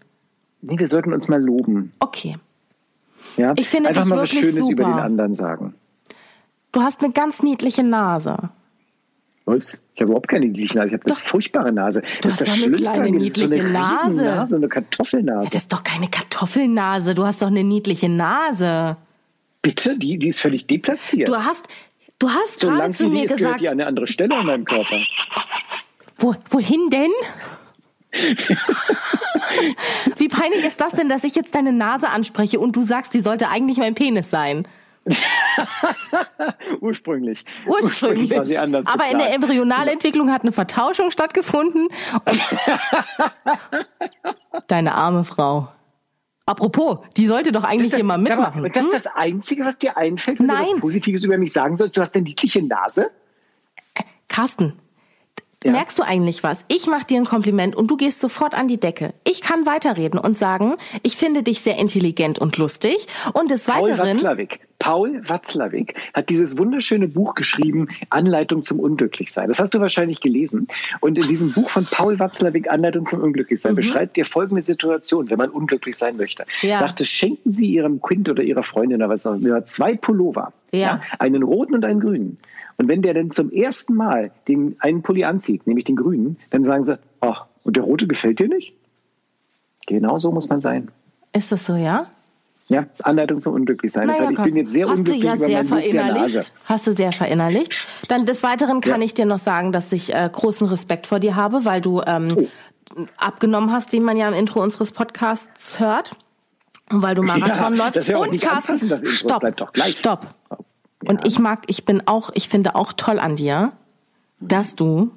nee, 0.62 0.80
wir 0.80 0.88
sollten 0.88 1.14
uns 1.14 1.28
mal 1.28 1.42
loben. 1.42 1.92
Okay. 2.00 2.36
Ja? 3.38 3.54
Ich 3.58 3.68
finde 3.68 3.90
einfach 3.90 4.04
dich 4.04 4.10
mal 4.10 4.20
was 4.20 4.30
Schönes 4.30 4.56
über 4.70 4.84
super. 4.84 4.84
den 4.84 5.00
anderen 5.00 5.34
sagen. 5.34 5.76
Du 6.72 6.82
hast 6.82 7.02
eine 7.02 7.12
ganz 7.12 7.42
niedliche 7.42 7.84
Nase. 7.84 8.38
Was? 9.46 9.78
Ich 9.96 10.02
habe 10.02 10.12
überhaupt 10.12 10.28
keine 10.28 10.46
niedliche 10.46 10.78
Nase. 10.78 10.88
Ich 10.90 10.94
habe 10.94 11.06
eine 11.08 11.16
furchtbare 11.16 11.72
Nase. 11.72 12.02
das 12.02 12.10
hast 12.12 12.26
ist 12.26 12.40
das 12.42 12.48
doch 12.48 12.54
eine 12.54 12.62
Schlimmste 12.64 12.84
kleine 12.84 13.24
ist 13.24 13.36
so 13.36 13.46
eine 13.46 13.54
niedliche 13.56 13.74
Nase. 13.74 14.08
Riesennase, 14.10 14.56
eine 14.56 14.68
Kartoffelnase. 14.70 15.44
Das 15.46 15.56
ist 15.56 15.74
doch 15.74 15.84
keine 15.84 16.10
Kartoffelnase. 16.10 17.16
Du 17.16 17.26
hast 17.26 17.42
doch 17.42 17.48
eine 17.48 17.64
niedliche 17.64 18.10
Nase. 18.10 18.98
Bitte? 19.62 19.98
Die, 19.98 20.18
die 20.20 20.28
ist 20.28 20.40
völlig 20.40 20.68
deplatziert. 20.68 21.28
Du 21.28 21.36
hast, 21.36 21.68
du 22.20 22.30
hast 22.30 22.60
so 22.60 22.70
gerade 22.70 22.92
zu 22.94 23.08
mir 23.08 23.26
ist, 23.26 23.38
gehört 23.38 23.38
gesagt, 23.40 23.62
die 23.62 23.68
an 23.70 23.74
eine 23.74 23.88
andere 23.88 24.08
Stelle 24.08 24.38
an 24.38 24.46
meinem 24.46 24.66
Körper. 24.66 24.98
wo, 26.18 26.36
wohin 26.50 26.90
denn? 26.92 27.12
Wie 30.18 30.28
peinlich 30.28 30.66
ist 30.66 30.82
das 30.82 30.94
denn, 30.94 31.10
dass 31.10 31.24
ich 31.24 31.36
jetzt 31.36 31.54
deine 31.54 31.72
Nase 31.72 32.10
anspreche 32.10 32.60
und 32.60 32.76
du 32.76 32.82
sagst, 32.82 33.14
die 33.14 33.20
sollte 33.20 33.50
eigentlich 33.50 33.78
mein 33.78 33.94
Penis 33.96 34.32
sein? 34.32 34.68
Ursprünglich. 36.82 37.46
Ursprünglich. 37.66 38.38
war 38.38 38.46
sie 38.46 38.58
anders 38.58 38.86
Aber 38.88 39.06
geplant. 39.06 39.14
in 39.14 39.20
der 39.20 39.34
Embryonalentwicklung 39.34 40.32
hat 40.32 40.44
eine 40.44 40.52
Vertauschung 40.52 41.12
stattgefunden. 41.12 41.88
Deine 44.68 44.96
arme 44.96 45.24
Frau. 45.24 45.70
Apropos, 46.46 47.00
die 47.16 47.28
sollte 47.28 47.52
doch 47.52 47.64
eigentlich 47.64 47.92
das, 47.92 47.98
hier 47.98 48.06
mal 48.06 48.18
mitmachen. 48.18 48.66
Und 48.66 48.76
das 48.76 48.84
ist 48.84 48.90
hm? 48.90 49.02
das 49.04 49.08
Einzige, 49.16 49.66
was 49.66 49.78
dir 49.78 49.98
einfällt, 49.98 50.40
wenn 50.40 50.48
Nein. 50.48 50.66
du 50.66 50.74
was 50.74 50.82
Positives 50.82 51.24
über 51.24 51.38
mich 51.38 51.54
sagen 51.54 51.78
sollst. 51.78 51.96
Du 51.96 52.02
hast 52.02 52.16
eine 52.16 52.24
niedliche 52.24 52.64
Nase. 52.64 53.12
Carsten, 54.28 54.80
ja. 55.64 55.72
Merkst 55.72 56.00
du 56.00 56.04
eigentlich 56.04 56.42
was? 56.42 56.64
Ich 56.70 56.88
mache 56.88 57.06
dir 57.06 57.18
ein 57.18 57.26
Kompliment 57.26 57.76
und 57.76 57.92
du 57.92 57.98
gehst 57.98 58.22
sofort 58.22 58.56
an 58.56 58.70
die 58.70 58.80
Decke. 58.80 59.14
Ich 59.28 59.42
kann 59.42 59.66
weiterreden 59.66 60.18
und 60.18 60.38
sagen, 60.38 60.76
ich 61.04 61.18
finde 61.18 61.44
dich 61.44 61.60
sehr 61.60 61.78
intelligent 61.78 62.40
und 62.40 62.56
lustig. 62.58 63.08
Und 63.34 63.52
des 63.52 63.66
Paul 63.66 63.90
Weiteren. 63.90 64.16
Watzlawick. 64.16 64.62
Paul 64.80 65.22
Watzlawick 65.28 65.96
hat 66.14 66.30
dieses 66.30 66.58
wunderschöne 66.58 67.10
Buch 67.10 67.36
geschrieben, 67.36 67.90
Anleitung 68.10 68.64
zum 68.64 68.80
Unglücklichsein. 68.80 69.50
Das 69.50 69.60
hast 69.60 69.74
du 69.74 69.82
wahrscheinlich 69.82 70.22
gelesen. 70.22 70.70
Und 71.02 71.18
in 71.18 71.28
diesem 71.28 71.52
Buch 71.52 71.70
von 71.70 71.86
Paul 71.86 72.18
Watzlawick, 72.20 72.72
Anleitung 72.72 73.06
zum 73.06 73.22
Unglücklichsein, 73.22 73.74
mhm. 73.74 73.78
beschreibt 73.78 74.18
er 74.18 74.24
folgende 74.24 74.62
Situation, 74.62 75.30
wenn 75.30 75.38
man 75.38 75.50
unglücklich 75.50 75.98
sein 75.98 76.16
möchte. 76.16 76.46
Ja. 76.62 76.80
Sagte, 76.80 77.04
schenken 77.04 77.50
Sie 77.50 77.68
Ihrem 77.68 78.02
Kind 78.02 78.30
oder 78.30 78.42
Ihrer 78.42 78.64
Freundin 78.64 79.00
oder 79.02 79.10
was 79.10 79.28
auch 79.28 79.34
immer 79.34 79.66
zwei 79.66 79.96
Pullover. 79.96 80.54
Ja. 80.72 80.80
ja. 80.80 81.02
Einen 81.20 81.44
roten 81.44 81.74
und 81.74 81.84
einen 81.84 82.00
grünen. 82.00 82.38
Und 82.80 82.88
wenn 82.88 83.02
der 83.02 83.14
dann 83.14 83.30
zum 83.30 83.52
ersten 83.52 83.94
Mal 83.94 84.32
den 84.48 84.78
einen 84.80 85.02
Pulli 85.02 85.26
anzieht, 85.26 85.68
nämlich 85.68 85.84
den 85.84 85.98
grünen, 85.98 86.38
dann 86.50 86.64
sagen 86.64 86.86
sie, 86.86 86.98
ach, 87.20 87.46
und 87.66 87.76
der 87.76 87.84
rote 87.84 88.08
gefällt 88.08 88.40
dir 88.40 88.48
nicht? 88.48 88.74
Genau 89.86 90.18
so 90.18 90.32
muss 90.32 90.48
man 90.48 90.62
sein. 90.62 90.90
Ist 91.34 91.52
das 91.52 91.66
so, 91.66 91.76
ja? 91.76 92.08
Ja, 92.70 92.86
Anleitung 93.04 93.42
zum 93.42 93.56
Unglücklichsein. 93.56 94.08
Naja, 94.08 94.20
das 94.20 94.28
heißt, 94.30 94.40
ich 94.40 94.46
bin 94.46 94.56
jetzt 94.56 94.72
sehr 94.72 94.88
hast 94.88 95.00
unglücklich 95.00 95.24
du 95.24 95.28
ja 95.28 95.36
sehr 95.36 95.66
verinnerlicht. 95.66 96.54
Hast 96.66 96.88
du 96.88 96.94
sehr 96.94 97.12
verinnerlicht. 97.12 97.74
Dann 98.08 98.26
des 98.26 98.44
Weiteren 98.44 98.80
kann 98.80 99.02
ja. 99.02 99.06
ich 99.08 99.14
dir 99.14 99.26
noch 99.26 99.40
sagen, 99.40 99.74
dass 99.74 99.92
ich 99.92 100.14
äh, 100.14 100.30
großen 100.32 100.66
Respekt 100.68 101.08
vor 101.08 101.20
dir 101.20 101.36
habe, 101.36 101.66
weil 101.66 101.82
du 101.82 102.02
ähm, 102.08 102.48
oh. 102.96 103.06
abgenommen 103.18 103.74
hast, 103.74 103.92
wie 103.92 104.00
man 104.00 104.16
ja 104.16 104.30
im 104.30 104.34
Intro 104.34 104.64
unseres 104.64 104.94
Podcasts 104.94 105.82
hört. 105.82 106.16
Und 106.90 107.02
weil 107.02 107.14
du 107.14 107.24
Marathon 107.24 107.76
ja, 107.76 107.84
läufst. 107.84 107.98
Das 107.98 108.08
ja 108.08 108.20
und 108.20 108.40
Carsten, 108.40 108.88
das 108.88 109.04
Intro. 109.04 109.16
Stopp, 109.16 109.70
stopp. 109.76 110.28
Und 111.06 111.26
ich 111.26 111.40
mag, 111.40 111.64
ich 111.68 111.86
bin 111.86 112.06
auch, 112.08 112.30
ich 112.34 112.50
finde 112.50 112.76
auch 112.76 112.94
toll 112.94 113.20
an 113.20 113.36
dir, 113.36 113.72
dass 114.40 114.76
du 114.76 115.12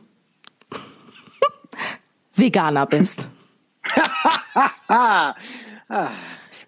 Veganer 2.34 2.86
bist. 2.86 3.28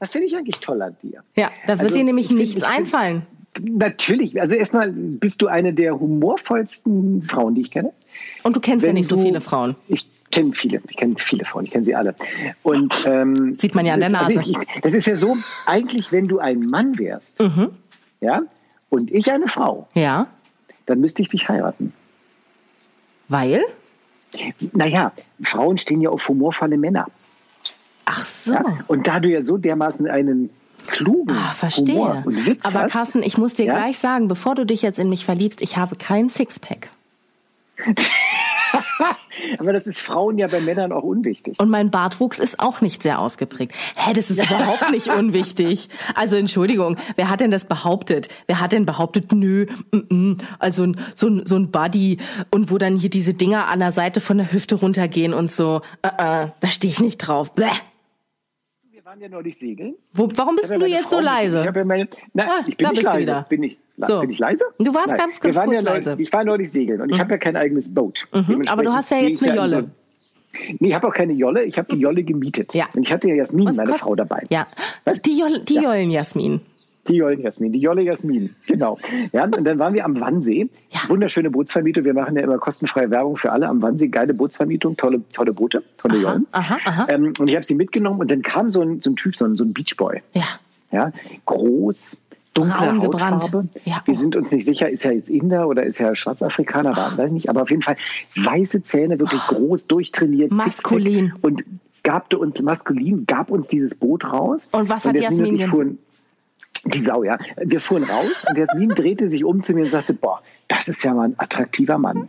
Was 0.00 0.11
finde 0.11 0.26
ich 0.26 0.37
eigentlich 0.37 0.59
toll 0.61 0.83
an 0.83 0.97
dir? 1.02 1.23
Ja, 1.37 1.50
da 1.66 1.75
wird 1.75 1.80
also, 1.80 1.94
dir 1.94 2.04
nämlich 2.04 2.30
nichts 2.30 2.64
find, 2.64 2.64
einfallen. 2.64 3.26
Natürlich. 3.61 4.40
Also 4.40 4.56
erstmal 4.56 4.90
bist 4.90 5.40
du 5.42 5.47
eine 5.47 5.73
der 5.73 5.99
humorvollsten 5.99 7.23
Frauen, 7.23 7.54
die 7.54 7.62
ich 7.62 7.71
kenne. 7.71 7.92
Und 8.42 8.56
du 8.56 8.61
kennst 8.61 8.83
Wenn 8.85 8.97
ja 8.97 9.00
nicht 9.00 9.09
so 9.09 9.16
viele 9.16 9.40
Frauen. 9.40 9.76
Ich 9.88 10.09
kenne 10.30 10.52
viele. 10.52 10.83
Ich 10.88 10.97
kenne 10.97 11.14
viele 11.18 11.44
Frauen. 11.44 11.64
Ich 11.64 11.71
kenne 11.71 11.85
sie 11.85 11.94
alle. 11.94 12.14
Und 12.62 13.06
ähm, 13.06 13.54
sieht 13.54 13.75
man 13.75 13.87
ja 13.87 13.94
an 13.94 14.00
der 14.00 14.11
Nase. 14.11 14.38
Also 14.38 14.50
ich, 14.50 14.59
das 14.83 14.94
ist 14.94 15.06
ja 15.06 15.16
so. 15.16 15.37
Eigentlich, 15.66 16.11
wenn 16.11 16.26
du 16.26 16.40
ein 16.40 16.61
Mann 16.61 16.99
wärst, 16.99 17.40
mhm. 17.40 17.71
ja, 18.21 18.42
und 18.94 19.10
ich 19.10 19.30
eine 19.30 19.48
Frau, 19.48 19.88
ja. 19.94 20.28
dann 20.86 21.00
müsste 21.00 21.22
ich 21.22 21.28
dich 21.28 21.48
heiraten. 21.48 21.92
Weil? 23.28 23.64
Naja, 24.72 25.12
Frauen 25.42 25.78
stehen 25.78 26.00
ja 26.00 26.10
auf 26.10 26.28
humorvolle 26.28 26.76
Männer. 26.76 27.06
Ach 28.04 28.24
so. 28.24 28.52
Ja? 28.52 28.78
Und 28.86 29.06
da 29.06 29.20
du 29.20 29.28
ja 29.28 29.42
so 29.42 29.56
dermaßen 29.56 30.08
einen 30.08 30.50
klugen 30.86 31.36
ah, 31.36 31.54
verstehe. 31.54 31.94
Humor 31.94 32.22
und 32.26 32.46
Witz 32.46 32.64
Aber 32.66 32.82
hast, 32.82 32.92
Carsten, 32.92 33.22
ich 33.22 33.38
muss 33.38 33.54
dir 33.54 33.66
ja? 33.66 33.76
gleich 33.76 33.98
sagen, 33.98 34.28
bevor 34.28 34.54
du 34.54 34.64
dich 34.64 34.82
jetzt 34.82 34.98
in 34.98 35.08
mich 35.08 35.24
verliebst, 35.24 35.60
ich 35.60 35.76
habe 35.76 35.96
kein 35.96 36.28
Sixpack. 36.28 36.90
Aber 39.59 39.73
das 39.73 39.87
ist 39.87 40.00
Frauen 40.00 40.38
ja 40.38 40.47
bei 40.47 40.61
Männern 40.61 40.93
auch 40.93 41.03
unwichtig. 41.03 41.59
Und 41.59 41.71
mein 41.71 41.91
Bartwuchs 41.91 42.38
ist 42.38 42.61
auch 42.61 42.81
nicht 42.81 43.03
sehr 43.03 43.19
ausgeprägt. 43.19 43.75
Hä, 43.95 44.12
das 44.12 44.31
ist 44.31 44.45
überhaupt 44.45 44.91
nicht 44.91 45.09
unwichtig. 45.09 45.88
Also 46.14 46.37
Entschuldigung, 46.37 46.97
wer 47.17 47.29
hat 47.29 47.41
denn 47.41 47.50
das 47.50 47.64
behauptet? 47.64 48.29
Wer 48.47 48.61
hat 48.61 48.73
denn 48.73 48.87
behauptet, 48.87 49.33
nö, 49.33 49.67
m 49.93 50.07
-m, 50.11 50.38
also 50.59 50.87
so 51.14 51.29
ein, 51.29 51.47
so 51.47 51.57
ein 51.57 51.71
Buddy 51.71 52.19
und 52.50 52.71
wo 52.71 52.79
dann 52.79 52.97
hier 52.97 53.11
diese 53.11 53.35
Dinger 53.35 53.69
an 53.69 53.81
der 53.81 53.93
Seite 53.93 54.21
von 54.21 54.38
der 54.38 54.53
Hüfte 54.53 54.76
runtergehen 54.76 55.35
und 55.35 55.50
so, 55.50 55.76
uh 56.05 56.09
-uh, 56.09 56.53
da 56.61 56.69
stehe 56.69 56.93
ich 56.93 57.00
nicht 57.00 57.19
drauf. 57.19 57.55
Bäh. 57.55 57.71
Waren 59.14 59.21
ja 59.21 59.28
neulich 59.28 59.56
segeln. 59.56 59.94
Wo, 60.12 60.28
warum 60.35 60.56
bist 60.56 60.75
du 60.75 60.87
jetzt 60.87 61.04
Frau 61.04 61.18
so 61.18 61.21
leise? 61.21 61.61
Ich, 61.61 61.73
ja 61.73 61.85
meine, 61.85 62.09
na, 62.33 62.47
ah, 62.49 62.64
ich 62.66 62.76
bin 62.76 62.88
nicht 62.88 63.02
leise. 63.04 63.47
Bin 63.49 63.62
ich, 63.62 63.78
so. 63.97 64.21
Bin 64.21 64.30
ich 64.30 64.40
leise? 64.40 64.64
Du 64.80 64.92
warst 64.92 65.11
Nein. 65.11 65.18
ganz, 65.18 65.38
ganz 65.38 65.56
gut 65.56 65.73
ja 65.73 65.80
leise. 65.83 66.11
Neulich, 66.11 66.26
ich 66.26 66.33
war 66.33 66.42
neulich 66.42 66.72
segeln 66.72 67.00
und 67.00 67.11
ich 67.11 67.16
mhm. 67.16 67.20
habe 67.20 67.31
ja 67.35 67.38
kein 67.38 67.55
eigenes 67.55 67.94
Boot. 67.94 68.27
Mhm. 68.35 68.62
Aber 68.66 68.83
du 68.83 68.92
hast 68.92 69.12
ja 69.12 69.18
jetzt 69.18 69.40
eine 69.44 69.55
Jolle. 69.55 69.83
So, 69.83 69.88
nee, 70.81 70.88
ich 70.88 70.94
habe 70.96 71.07
auch 71.07 71.14
keine 71.14 71.33
Jolle. 71.33 71.62
Ich 71.62 71.79
habe 71.79 71.94
die 71.94 72.00
Jolle 72.00 72.24
gemietet. 72.24 72.74
Ja. 72.74 72.87
Und 72.92 73.05
ich 73.05 73.12
hatte 73.12 73.29
ja 73.29 73.37
Jasmin, 73.37 73.68
Was 73.68 73.77
meine 73.77 73.90
kostet? 73.90 74.05
Frau, 74.05 74.16
dabei. 74.16 74.46
Ja. 74.48 74.66
Was? 75.05 75.22
Die, 75.22 75.38
Jolle, 75.38 75.61
die 75.61 75.74
ja. 75.74 75.83
Jollen 75.83 76.11
Jasmin. 76.11 76.61
Die 77.09 77.17
Jollen 77.17 77.40
Jasmin, 77.40 77.73
die 77.73 77.81
Jolle 77.81 78.03
Jasmin, 78.03 78.55
genau. 78.67 78.99
Ja, 79.33 79.45
und 79.45 79.64
dann 79.64 79.79
waren 79.79 79.95
wir 79.95 80.05
am 80.05 80.19
Wannsee. 80.21 80.69
Ja. 80.90 81.01
Wunderschöne 81.09 81.51
Bootsvermietung. 81.51 82.05
Wir 82.05 82.14
machen 82.14 82.37
ja 82.37 82.43
immer 82.43 82.59
kostenfreie 82.59 83.11
Werbung 83.11 83.37
für 83.37 83.53
alle 83.53 83.69
am 83.69 83.83
Wannsee. 83.83 84.09
Geile 84.09 84.33
Bootsvermietung, 84.33 84.97
tolle, 84.97 85.23
tolle 85.33 85.53
Boote, 85.53 85.83
tolle 85.99 86.14
aha, 86.14 86.23
Jollen. 86.23 86.47
Aha, 86.53 86.79
aha. 86.85 87.07
Ähm, 87.11 87.33
und 87.38 87.49
ich 87.49 87.55
habe 87.55 87.64
sie 87.64 87.75
mitgenommen 87.75 88.21
und 88.21 88.31
dann 88.31 88.43
kam 88.43 88.71
so 88.71 88.81
ein, 88.81 89.01
so 89.01 89.11
ein 89.11 89.17
Typ, 89.17 89.37
so 89.37 89.45
ein, 89.45 89.57
so 89.57 89.64
ein 89.64 89.73
Beachboy. 89.73 90.23
Ja. 90.33 90.45
Ja, 90.93 91.12
groß, 91.47 92.17
dunkle 92.55 93.01
Hautfarbe. 93.01 93.69
Ja. 93.85 94.01
Wir 94.05 94.14
sind 94.14 94.37
uns 94.37 94.51
nicht 94.53 94.64
sicher, 94.64 94.88
ist 94.88 95.05
er 95.05 95.12
jetzt 95.12 95.29
Inder 95.29 95.69
oder 95.69 95.85
ist 95.85 96.01
er 96.01 96.14
Schwarzafrikaner, 96.14 97.12
oh. 97.14 97.19
weiß 97.19 97.33
nicht, 97.33 97.49
aber 97.49 97.62
auf 97.62 97.71
jeden 97.71 97.83
Fall 97.83 97.97
weiße 98.37 98.83
Zähne, 98.85 99.19
wirklich 99.19 99.40
oh. 99.51 99.55
groß, 99.55 99.88
durchtrainiert, 99.88 100.53
maskulin 100.53 101.35
und 101.43 101.64
gabte 102.05 102.38
uns 102.38 102.62
maskulin, 102.62 103.27
gab 103.27 103.51
uns 103.51 103.69
dieses 103.69 103.97
Boot 103.97 104.25
raus. 104.25 104.69
Und 104.73 104.88
was 104.88 105.05
hat 105.05 105.19
Jasmin 105.19 105.59
denn? 105.59 105.69
Fuhren, 105.69 105.99
die 106.85 107.01
Sau, 107.01 107.25
ja. 107.25 107.38
Wir 107.57 107.81
fuhren 107.81 108.05
raus 108.05 108.44
und 108.49 108.59
Jasmin 108.59 108.90
drehte 108.90 109.29
sich 109.29 109.44
um 109.44 109.61
zu 109.61 109.75
mir 109.75 109.83
und 109.83 109.90
sagte, 109.90 110.14
boah, 110.14 110.42
das 110.68 110.88
ist 110.88 111.03
ja 111.03 111.14
mal 111.14 111.29
ein 111.29 111.35
attraktiver 111.38 111.99
Mann. 111.99 112.29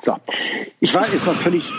So, 0.00 0.16
ich 0.80 0.94
war 0.94 1.08
jetzt 1.08 1.26
noch 1.26 1.34
völlig 1.34 1.72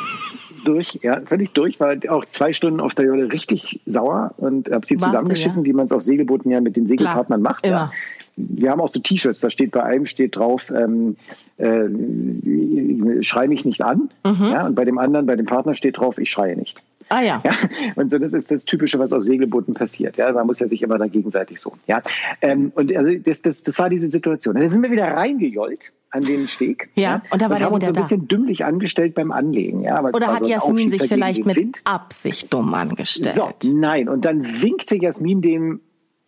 durch, 0.66 1.00
ja, 1.04 1.22
völlig 1.22 1.54
durch, 1.54 1.80
war 1.80 1.96
auch 2.10 2.26
zwei 2.26 2.52
Stunden 2.52 2.80
auf 2.80 2.96
der 2.96 3.06
Jolle 3.06 3.32
richtig 3.32 3.82
sauer 3.86 4.34
und 4.38 4.70
habe 4.72 4.86
sie 4.86 4.96
Warst 4.96 5.12
zusammengeschissen, 5.12 5.64
du, 5.64 5.70
ja? 5.70 5.74
wie 5.74 5.78
man 5.78 5.86
es 5.86 5.92
auf 5.92 6.02
Segelbooten 6.02 6.52
ja 6.52 6.60
mit 6.62 6.76
den 6.76 6.88
Segelpartnern 6.88 7.42
Klar, 7.42 7.54
macht. 7.54 7.66
Immer. 7.66 7.76
Ja. 7.76 7.92
Wir 8.38 8.72
haben 8.72 8.82
auch 8.82 8.90
so 8.90 9.00
T-Shirts, 9.00 9.40
da 9.40 9.50
steht 9.50 9.72
bei 9.72 9.84
einem 9.84 10.06
steht 10.06 10.36
drauf, 10.36 10.70
ähm, 10.76 11.16
äh, 11.58 13.24
schrei 13.24 13.48
mich 13.48 13.64
nicht 13.64 13.82
an. 13.82 14.10
Mhm. 14.26 14.46
Ja, 14.46 14.66
und 14.66 14.76
bei 14.76 14.84
dem 14.84 14.98
anderen, 14.98 15.26
bei 15.26 15.38
dem 15.38 15.46
Partner 15.46 15.74
steht 15.74 15.98
drauf, 15.98 16.18
ich 16.18 16.30
schreie 16.30 16.58
nicht. 16.58 16.84
Ah 17.10 17.22
ja. 17.22 17.42
ja. 17.46 17.52
Und 17.96 18.10
so, 18.10 18.18
das 18.18 18.34
ist 18.34 18.52
das 18.52 18.66
Typische, 18.66 19.00
was 19.00 19.14
auf 19.14 19.24
Segelbooten 19.24 19.74
passiert. 19.74 20.18
Ja, 20.18 20.32
man 20.32 20.48
muss 20.48 20.60
ja 20.60 20.68
sich 20.68 20.82
immer 20.82 20.98
da 20.98 21.08
gegenseitig 21.08 21.60
so. 21.60 21.74
Ja. 21.88 22.02
Ähm, 22.42 22.72
und 22.76 22.96
also 22.96 23.14
das, 23.16 23.42
das, 23.42 23.64
das 23.64 23.78
war 23.80 23.90
diese 23.90 24.08
Situation. 24.08 24.56
Dann 24.56 24.70
sind 24.70 24.82
wir 24.82 24.92
wieder 24.92 25.06
reingejollt 25.06 25.94
an 26.12 26.24
den 26.24 26.48
Steg. 26.48 26.90
Ja, 26.96 27.02
ja 27.02 27.22
und 27.30 27.42
da 27.42 27.50
war 27.50 27.56
und 27.56 27.60
der 27.60 27.66
haben 27.68 27.74
uns 27.76 27.86
so 27.86 27.92
ein 27.92 27.96
bisschen 27.96 28.22
da. 28.22 28.36
dümmlich 28.36 28.66
angestellt 28.66 29.14
beim 29.16 29.32
Anlegen. 29.32 29.82
Ja, 29.82 30.04
Oder 30.04 30.28
hat 30.28 30.40
so 30.40 30.50
Jasmin 30.50 30.90
sich 30.90 31.04
vielleicht 31.04 31.46
mit 31.46 31.56
Wind. 31.56 31.82
Absicht 31.84 32.54
dumm 32.54 32.74
angestellt? 32.74 33.34
So, 33.34 33.50
nein. 33.64 34.10
Und 34.10 34.26
dann 34.26 34.62
winkte 34.62 34.98
Jasmin 34.98 35.42
dem 35.42 35.82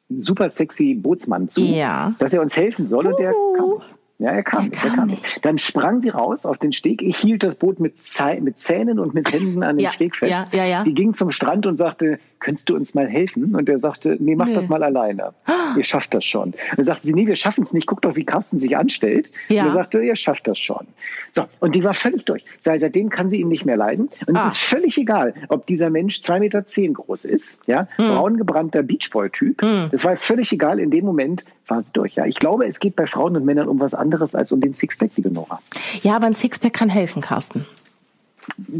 super 0.09 0.49
sexy 0.49 0.93
Bootsmann 0.93 1.49
zu, 1.49 1.63
ja. 1.63 2.13
dass 2.19 2.33
er 2.33 2.41
uns 2.41 2.55
helfen 2.55 2.87
soll. 2.87 3.07
Und 3.07 3.19
der 3.19 3.33
kam. 3.57 3.81
Ja, 4.19 4.31
er 4.31 4.41
kam, 4.41 4.65
er 4.65 4.69
kam, 4.71 4.89
er 4.89 4.95
kam 4.95 5.07
nicht. 5.09 5.45
Dann 5.45 5.59
sprang 5.59 5.99
sie 5.99 6.09
raus 6.09 6.47
auf 6.47 6.57
den 6.57 6.71
Steg. 6.71 7.03
Ich 7.03 7.17
hielt 7.17 7.43
das 7.43 7.55
Boot 7.55 7.79
mit, 7.79 7.95
mit 8.41 8.59
Zähnen 8.59 8.99
und 8.99 9.13
mit 9.13 9.31
Händen 9.31 9.61
an 9.61 9.77
den 9.77 9.83
ja, 9.83 9.91
Steg 9.91 10.15
fest. 10.15 10.31
Ja, 10.31 10.47
ja, 10.51 10.65
ja. 10.65 10.83
Sie 10.83 10.93
ging 10.93 11.13
zum 11.13 11.29
Strand 11.29 11.67
und 11.67 11.77
sagte, 11.77 12.19
könntest 12.39 12.67
du 12.69 12.75
uns 12.75 12.95
mal 12.95 13.07
helfen? 13.07 13.55
Und 13.55 13.69
er 13.69 13.77
sagte, 13.77 14.17
nee, 14.19 14.35
mach 14.35 14.47
nee. 14.47 14.55
das 14.55 14.69
mal 14.69 14.83
alleine. 14.83 15.33
Ihr 15.75 15.83
schafft 15.83 16.15
das 16.15 16.25
schon. 16.25 16.53
Dann 16.75 16.85
sagte 16.85 17.05
sie, 17.05 17.13
nee, 17.13 17.27
wir 17.27 17.35
schaffen 17.35 17.63
es 17.63 17.73
nicht. 17.73 17.85
Guck 17.85 18.01
doch, 18.01 18.15
wie 18.15 18.25
Carsten 18.25 18.57
sich 18.57 18.75
anstellt. 18.75 19.29
Ja. 19.49 19.61
Und 19.61 19.69
er 19.69 19.73
sagte, 19.73 20.01
ihr 20.01 20.15
schafft 20.15 20.47
das 20.47 20.57
schon. 20.57 20.87
So, 21.31 21.43
und 21.59 21.75
die 21.75 21.83
war 21.83 21.93
völlig 21.93 22.25
durch. 22.25 22.43
Seitdem 22.59 23.09
kann 23.09 23.29
sie 23.29 23.41
ihn 23.41 23.49
nicht 23.49 23.65
mehr 23.65 23.77
leiden. 23.77 24.09
Und 24.25 24.35
ah. 24.35 24.45
es 24.45 24.53
ist 24.53 24.57
völlig 24.57 24.97
egal, 24.97 25.35
ob 25.49 25.67
dieser 25.67 25.91
Mensch 25.91 26.21
zwei 26.21 26.39
Meter 26.39 26.65
zehn 26.65 26.95
groß 26.95 27.25
ist, 27.25 27.59
ja, 27.67 27.87
hm. 27.97 28.07
braun 28.07 28.37
gebrannter 28.37 28.81
Beachboy-Typ. 28.81 29.61
Hm. 29.61 29.89
Das 29.91 30.05
war 30.05 30.15
völlig 30.15 30.51
egal. 30.51 30.79
In 30.79 30.89
dem 30.89 31.05
Moment 31.05 31.45
war 31.67 31.81
sie 31.81 31.93
durch. 31.93 32.15
Ja, 32.15 32.25
ich 32.25 32.39
glaube, 32.39 32.65
es 32.65 32.79
geht 32.79 32.95
bei 32.95 33.05
Frauen 33.05 33.35
und 33.35 33.45
Männern 33.45 33.67
um 33.67 33.79
was 33.79 33.93
anderes 33.93 34.06
als 34.35 34.51
um 34.51 34.61
den 34.61 34.73
Sixpack, 34.73 35.11
liebe 35.15 35.31
Nora. 35.31 35.61
Ja, 36.01 36.15
aber 36.15 36.27
ein 36.27 36.33
Sixpack 36.33 36.73
kann 36.73 36.89
helfen, 36.89 37.21
Carsten. 37.21 37.65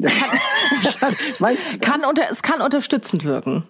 Kann, 0.01 1.15
kann 1.81 2.01
unter, 2.07 2.23
es 2.31 2.41
kann 2.41 2.61
unterstützend 2.61 3.25
wirken. 3.25 3.63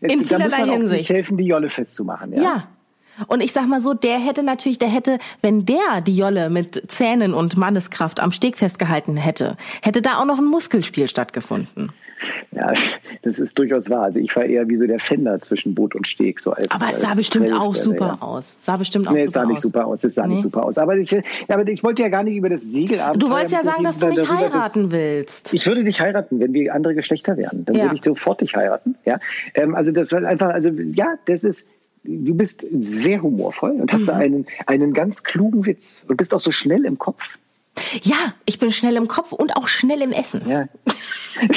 In 0.00 0.22
vielerlei 0.22 0.66
Hinsicht. 0.66 1.10
helfen, 1.10 1.36
die 1.36 1.44
Jolle 1.44 1.68
festzumachen. 1.68 2.32
Ja. 2.34 2.42
ja. 2.42 2.68
Und 3.26 3.40
ich 3.40 3.52
sag 3.52 3.66
mal 3.66 3.80
so, 3.80 3.94
der 3.94 4.18
hätte 4.18 4.42
natürlich, 4.42 4.78
der 4.78 4.88
hätte, 4.88 5.18
wenn 5.40 5.66
der 5.66 6.00
die 6.00 6.16
Jolle 6.16 6.50
mit 6.50 6.84
Zähnen 6.88 7.34
und 7.34 7.56
Manneskraft 7.56 8.20
am 8.20 8.30
Steg 8.30 8.56
festgehalten 8.58 9.16
hätte, 9.16 9.56
hätte 9.82 10.02
da 10.02 10.18
auch 10.18 10.24
noch 10.24 10.38
ein 10.38 10.44
Muskelspiel 10.44 11.08
stattgefunden. 11.08 11.92
Ja, 12.52 12.72
das 13.22 13.38
ist 13.38 13.58
durchaus 13.58 13.90
wahr. 13.90 14.02
Also 14.02 14.20
ich 14.20 14.34
war 14.36 14.44
eher 14.44 14.68
wie 14.68 14.76
so 14.76 14.86
der 14.86 14.98
Fender 14.98 15.40
zwischen 15.40 15.74
Boot 15.74 15.94
und 15.94 16.06
Steg. 16.06 16.40
So 16.40 16.52
als, 16.52 16.70
aber 16.70 16.92
es 16.92 17.00
sah 17.00 17.14
bestimmt 17.14 17.52
auch 17.52 17.74
super 17.74 18.18
ja. 18.20 18.26
aus. 18.26 18.56
Sah 18.60 18.76
bestimmt 18.76 19.08
auch 19.08 19.12
nee, 19.12 19.26
super 19.26 19.26
es 19.26 19.32
sah 19.32 19.42
aus. 19.42 19.48
nicht 19.48 19.60
super 19.60 19.86
aus. 19.86 20.04
Es 20.04 20.14
sah 20.14 20.26
nee. 20.26 20.34
nicht 20.34 20.42
super 20.42 20.64
aus. 20.64 20.78
Aber 20.78 20.96
ich, 20.96 21.16
aber 21.48 21.66
ich 21.68 21.82
wollte 21.84 22.02
ja 22.02 22.08
gar 22.08 22.22
nicht 22.22 22.36
über 22.36 22.48
das 22.48 22.62
Segelamt. 22.62 23.22
Du 23.22 23.30
wolltest 23.30 23.52
ja 23.52 23.62
sagen, 23.62 23.84
dass 23.84 23.98
du 23.98 24.06
mich 24.06 24.16
darüber, 24.16 24.38
heiraten 24.38 24.90
willst. 24.90 25.52
Ich 25.54 25.66
würde 25.66 25.84
dich 25.84 26.00
heiraten, 26.00 26.40
wenn 26.40 26.52
wir 26.52 26.74
andere 26.74 26.94
Geschlechter 26.94 27.36
wären. 27.36 27.64
Dann 27.64 27.76
ja. 27.76 27.84
würde 27.84 27.96
ich 27.96 28.04
sofort 28.04 28.40
dich 28.40 28.54
heiraten. 28.56 28.96
Ja, 29.04 29.18
ähm, 29.54 29.74
also 29.74 29.92
das 29.92 30.12
war 30.12 30.24
einfach, 30.24 30.48
also 30.50 30.70
ja, 30.70 31.14
das 31.26 31.44
ist 31.44 31.68
du 32.04 32.34
bist 32.34 32.64
sehr 32.80 33.22
humorvoll 33.22 33.72
und 33.72 33.92
hast 33.92 34.02
mhm. 34.02 34.06
da 34.06 34.16
einen, 34.16 34.46
einen 34.66 34.94
ganz 34.94 35.24
klugen 35.24 35.66
Witz 35.66 36.04
und 36.08 36.16
bist 36.16 36.34
auch 36.34 36.40
so 36.40 36.52
schnell 36.52 36.84
im 36.84 36.98
Kopf. 36.98 37.38
Ja, 38.02 38.34
ich 38.44 38.58
bin 38.58 38.72
schnell 38.72 38.96
im 38.96 39.08
Kopf 39.08 39.32
und 39.32 39.56
auch 39.56 39.68
schnell 39.68 40.02
im 40.02 40.12
Essen. 40.12 40.48
Ja. 40.48 40.68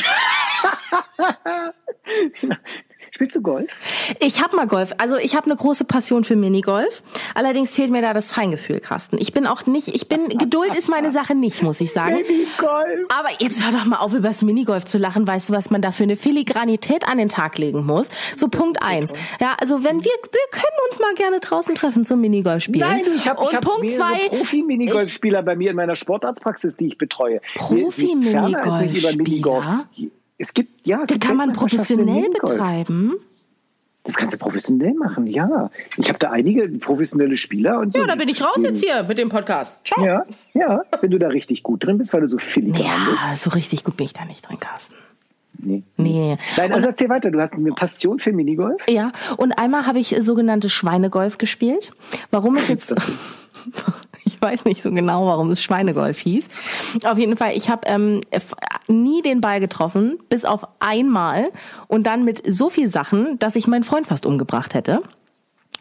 Spielst 3.13 3.35
du 3.35 3.41
Golf? 3.41 3.69
Ich 4.19 4.41
habe 4.41 4.55
mal 4.55 4.67
Golf. 4.67 4.93
Also 4.97 5.17
ich 5.17 5.35
habe 5.35 5.45
eine 5.45 5.57
große 5.57 5.83
Passion 5.83 6.23
für 6.23 6.37
Minigolf. 6.37 7.03
Allerdings 7.35 7.75
fehlt 7.75 7.91
mir 7.91 8.01
da 8.01 8.13
das 8.13 8.31
Feingefühl, 8.31 8.79
Carsten. 8.79 9.17
Ich 9.19 9.33
bin 9.33 9.45
auch 9.45 9.65
nicht, 9.65 9.89
ich 9.89 10.07
bin, 10.07 10.29
Geduld 10.37 10.73
ist 10.75 10.87
meine 10.89 11.11
Sache 11.11 11.35
nicht, 11.35 11.61
muss 11.61 11.81
ich 11.81 11.91
sagen. 11.91 12.15
Minigolf. 12.15 13.09
Aber 13.09 13.27
jetzt 13.39 13.61
hör 13.63 13.73
doch 13.77 13.83
mal 13.85 13.97
auf, 13.97 14.13
über 14.13 14.29
das 14.29 14.41
Minigolf 14.43 14.85
zu 14.85 14.97
lachen. 14.97 15.27
Weißt 15.27 15.49
du, 15.49 15.53
was 15.53 15.69
man 15.69 15.81
da 15.81 15.91
für 15.91 16.03
eine 16.03 16.15
Filigranität 16.15 17.05
an 17.07 17.17
den 17.17 17.27
Tag 17.27 17.57
legen 17.57 17.85
muss? 17.85 18.07
So 18.37 18.47
Punkt 18.47 18.81
eins. 18.81 19.11
Ja, 19.41 19.57
also 19.59 19.83
wenn 19.83 20.01
wir, 20.03 20.11
wir 20.11 20.47
können 20.49 20.77
uns 20.89 20.97
mal 20.99 21.13
gerne 21.15 21.41
draußen 21.41 21.75
treffen 21.75 22.05
zum 22.05 22.21
Minigolf 22.21 22.63
spielen. 22.63 22.87
Nein, 22.87 23.03
ich 23.17 23.27
habe 23.27 23.43
ich 23.43 23.53
hab 23.53 23.65
Punkt 23.65 23.91
zwei, 23.91 24.29
Profi-Minigolfspieler 24.29 25.43
bei 25.43 25.57
mir 25.57 25.71
in 25.71 25.75
meiner 25.75 25.97
Sportarztpraxis, 25.97 26.77
die 26.77 26.87
ich 26.87 26.97
betreue. 26.97 27.41
Profi-Minigolfspieler? 27.55 29.89
Es 30.41 30.55
gibt, 30.55 30.87
ja, 30.87 31.03
es 31.03 31.09
da 31.09 31.17
kann 31.19 31.37
man 31.37 31.53
professionell 31.53 32.27
betreiben. 32.31 33.13
Das 34.03 34.15
kannst 34.15 34.33
du 34.33 34.39
professionell 34.39 34.95
machen, 34.95 35.27
ja. 35.27 35.69
Ich 35.97 36.09
habe 36.09 36.17
da 36.17 36.31
einige 36.31 36.67
professionelle 36.79 37.37
Spieler 37.37 37.77
und 37.77 37.93
so. 37.93 37.99
Ja, 37.99 38.07
da 38.07 38.15
bin 38.15 38.27
ich 38.27 38.41
raus 38.41 38.57
jetzt 38.63 38.83
hier 38.83 39.03
mit 39.03 39.19
dem 39.19 39.29
Podcast. 39.29 39.81
Ciao. 39.85 40.03
Ja, 40.03 40.25
ja, 40.53 40.81
wenn 40.99 41.11
du 41.11 41.19
da 41.19 41.27
richtig 41.27 41.61
gut 41.61 41.85
drin 41.85 41.99
bist, 41.99 42.11
weil 42.13 42.21
du 42.21 42.27
so 42.27 42.39
filigran 42.39 42.81
ja, 42.81 42.95
bist. 43.07 43.21
Ja, 43.21 43.35
so 43.35 43.49
richtig 43.51 43.83
gut 43.83 43.97
bin 43.97 44.05
ich 44.07 44.13
da 44.13 44.25
nicht 44.25 44.49
drin, 44.49 44.59
Carsten. 44.59 44.95
Nee. 45.59 45.83
Nee. 45.97 46.37
Nein, 46.57 46.73
also 46.73 46.87
erzähl 46.87 47.09
weiter. 47.09 47.29
Du 47.29 47.39
hast 47.39 47.53
eine 47.53 47.73
Passion 47.73 48.17
für 48.17 48.31
Minigolf? 48.31 48.81
Ja, 48.89 49.11
und 49.37 49.51
einmal 49.51 49.85
habe 49.85 49.99
ich 49.99 50.15
sogenannte 50.21 50.71
Schweinegolf 50.71 51.37
gespielt. 51.37 51.93
Warum 52.31 52.55
ist 52.55 52.67
jetzt... 52.69 52.95
Ich 54.31 54.41
weiß 54.41 54.65
nicht 54.65 54.81
so 54.81 54.91
genau, 54.91 55.25
warum 55.25 55.49
es 55.51 55.61
Schweinegolf 55.61 56.19
hieß. 56.19 56.49
Auf 57.03 57.17
jeden 57.17 57.35
Fall, 57.35 57.55
ich 57.55 57.69
habe 57.69 57.81
ähm, 57.85 58.21
nie 58.87 59.21
den 59.21 59.41
Ball 59.41 59.59
getroffen, 59.59 60.19
bis 60.29 60.45
auf 60.45 60.65
einmal 60.79 61.51
und 61.87 62.07
dann 62.07 62.23
mit 62.23 62.41
so 62.47 62.69
viel 62.69 62.87
Sachen, 62.87 63.37
dass 63.39 63.55
ich 63.55 63.67
meinen 63.67 63.83
Freund 63.83 64.07
fast 64.07 64.25
umgebracht 64.25 64.73
hätte. 64.73 65.01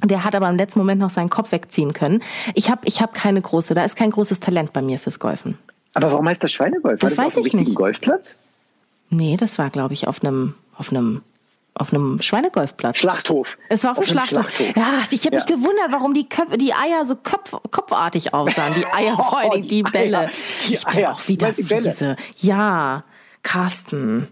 Der 0.03 0.25
hat 0.25 0.35
aber 0.35 0.49
im 0.49 0.57
letzten 0.57 0.79
Moment 0.79 1.01
noch 1.01 1.11
seinen 1.11 1.31
Kopf 1.31 1.53
wegziehen 1.53 1.93
können. 1.93 2.23
Ich 2.55 2.71
habe 2.71 2.81
ich 2.85 3.01
hab 3.01 3.15
keine 3.15 3.41
große, 3.41 3.75
da 3.75 3.85
ist 3.85 3.97
kein 3.97 4.11
großes 4.11 4.41
Talent 4.41 4.73
bei 4.73 4.83
mir 4.83 4.99
fürs 4.99 5.19
Golfen. 5.19 5.59
Aber 5.95 6.11
warum 6.11 6.27
heißt 6.29 6.43
das 6.43 6.53
Schweinegolf? 6.53 7.01
Das 7.01 7.19
War 7.19 7.27
das 7.27 7.37
weiß 7.37 7.47
ich 7.47 7.53
nicht. 7.53 7.75
Golfplatz? 7.75 8.39
Nee, 9.11 9.37
das 9.37 9.59
war, 9.59 9.71
glaube 9.71 9.95
ich, 9.95 10.09
auf 10.09 10.23
einem 10.23 10.55
auf 10.77 10.91
einem 10.91 11.23
auf 11.75 11.93
einem 11.93 12.21
Schweinegolfplatz. 12.21 12.99
Schlachthof. 12.99 13.59
Es 13.69 13.85
war 13.85 13.93
auf, 13.93 13.99
auf 13.99 14.05
dem 14.05 14.11
Schlachthof. 14.13 14.51
Schlachthof. 14.51 14.77
Ja, 14.77 15.03
ich 15.11 15.25
habe 15.25 15.37
ja. 15.37 15.43
mich 15.43 15.47
gewundert, 15.47 15.89
warum 15.91 16.15
die, 16.15 16.29
Köpfe, 16.29 16.59
die 16.59 16.75
Eier 16.75 17.05
so 17.05 17.17
kopf, 17.17 17.57
kopfartig 17.71 18.35
aussahen. 18.35 18.75
Die 18.75 18.87
Eier, 18.93 19.17
vor 19.17 19.39
allen 19.39 19.53
Dingen 19.53 19.69
die 19.69 19.83
Bälle. 19.83 20.19
Eier. 20.19 20.31
Die 20.69 20.75
ich 20.75 20.85
bin 20.85 20.97
Eier. 20.97 21.13
auch 21.13 21.29
wieder 21.29 21.53
fiese. 21.53 22.17
Ja, 22.37 23.05
Carsten. 23.43 24.29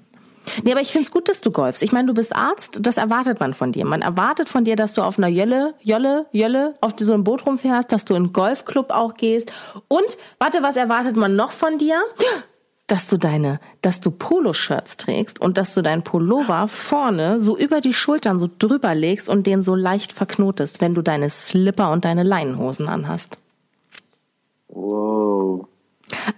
Nee, 0.62 0.72
aber 0.72 0.80
ich 0.80 0.90
find's 0.92 1.10
gut, 1.10 1.28
dass 1.28 1.40
du 1.40 1.50
golfst. 1.50 1.82
Ich 1.82 1.92
meine, 1.92 2.06
du 2.06 2.14
bist 2.14 2.34
Arzt, 2.34 2.78
das 2.82 2.96
erwartet 2.96 3.40
man 3.40 3.54
von 3.54 3.72
dir. 3.72 3.84
Man 3.84 4.02
erwartet 4.02 4.48
von 4.48 4.64
dir, 4.64 4.76
dass 4.76 4.94
du 4.94 5.02
auf 5.02 5.18
einer 5.18 5.28
Jölle, 5.28 5.74
Jölle, 5.82 6.26
Jölle, 6.32 6.74
auf 6.80 6.94
so 6.98 7.12
einem 7.12 7.24
Boot 7.24 7.46
rumfährst, 7.46 7.92
dass 7.92 8.04
du 8.04 8.14
in 8.14 8.24
einen 8.24 8.32
Golfclub 8.32 8.90
auch 8.90 9.14
gehst. 9.14 9.52
Und, 9.88 10.16
warte, 10.38 10.62
was 10.62 10.76
erwartet 10.76 11.16
man 11.16 11.36
noch 11.36 11.52
von 11.52 11.78
dir? 11.78 12.00
Dass 12.88 13.06
du 13.06 13.18
deine, 13.18 13.60
dass 13.82 14.00
du 14.00 14.10
Poloshirts 14.10 14.96
trägst 14.96 15.40
und 15.40 15.58
dass 15.58 15.74
du 15.74 15.82
deinen 15.82 16.02
Pullover 16.02 16.66
vorne 16.68 17.38
so 17.38 17.56
über 17.56 17.80
die 17.80 17.92
Schultern 17.94 18.40
so 18.40 18.48
drüber 18.58 18.94
legst 18.94 19.28
und 19.28 19.46
den 19.46 19.62
so 19.62 19.74
leicht 19.74 20.12
verknotest, 20.12 20.80
wenn 20.80 20.94
du 20.94 21.02
deine 21.02 21.30
Slipper 21.30 21.92
und 21.92 22.04
deine 22.04 22.22
Leinenhosen 22.22 22.88
anhast. 22.88 23.38
Wow. 24.68 25.66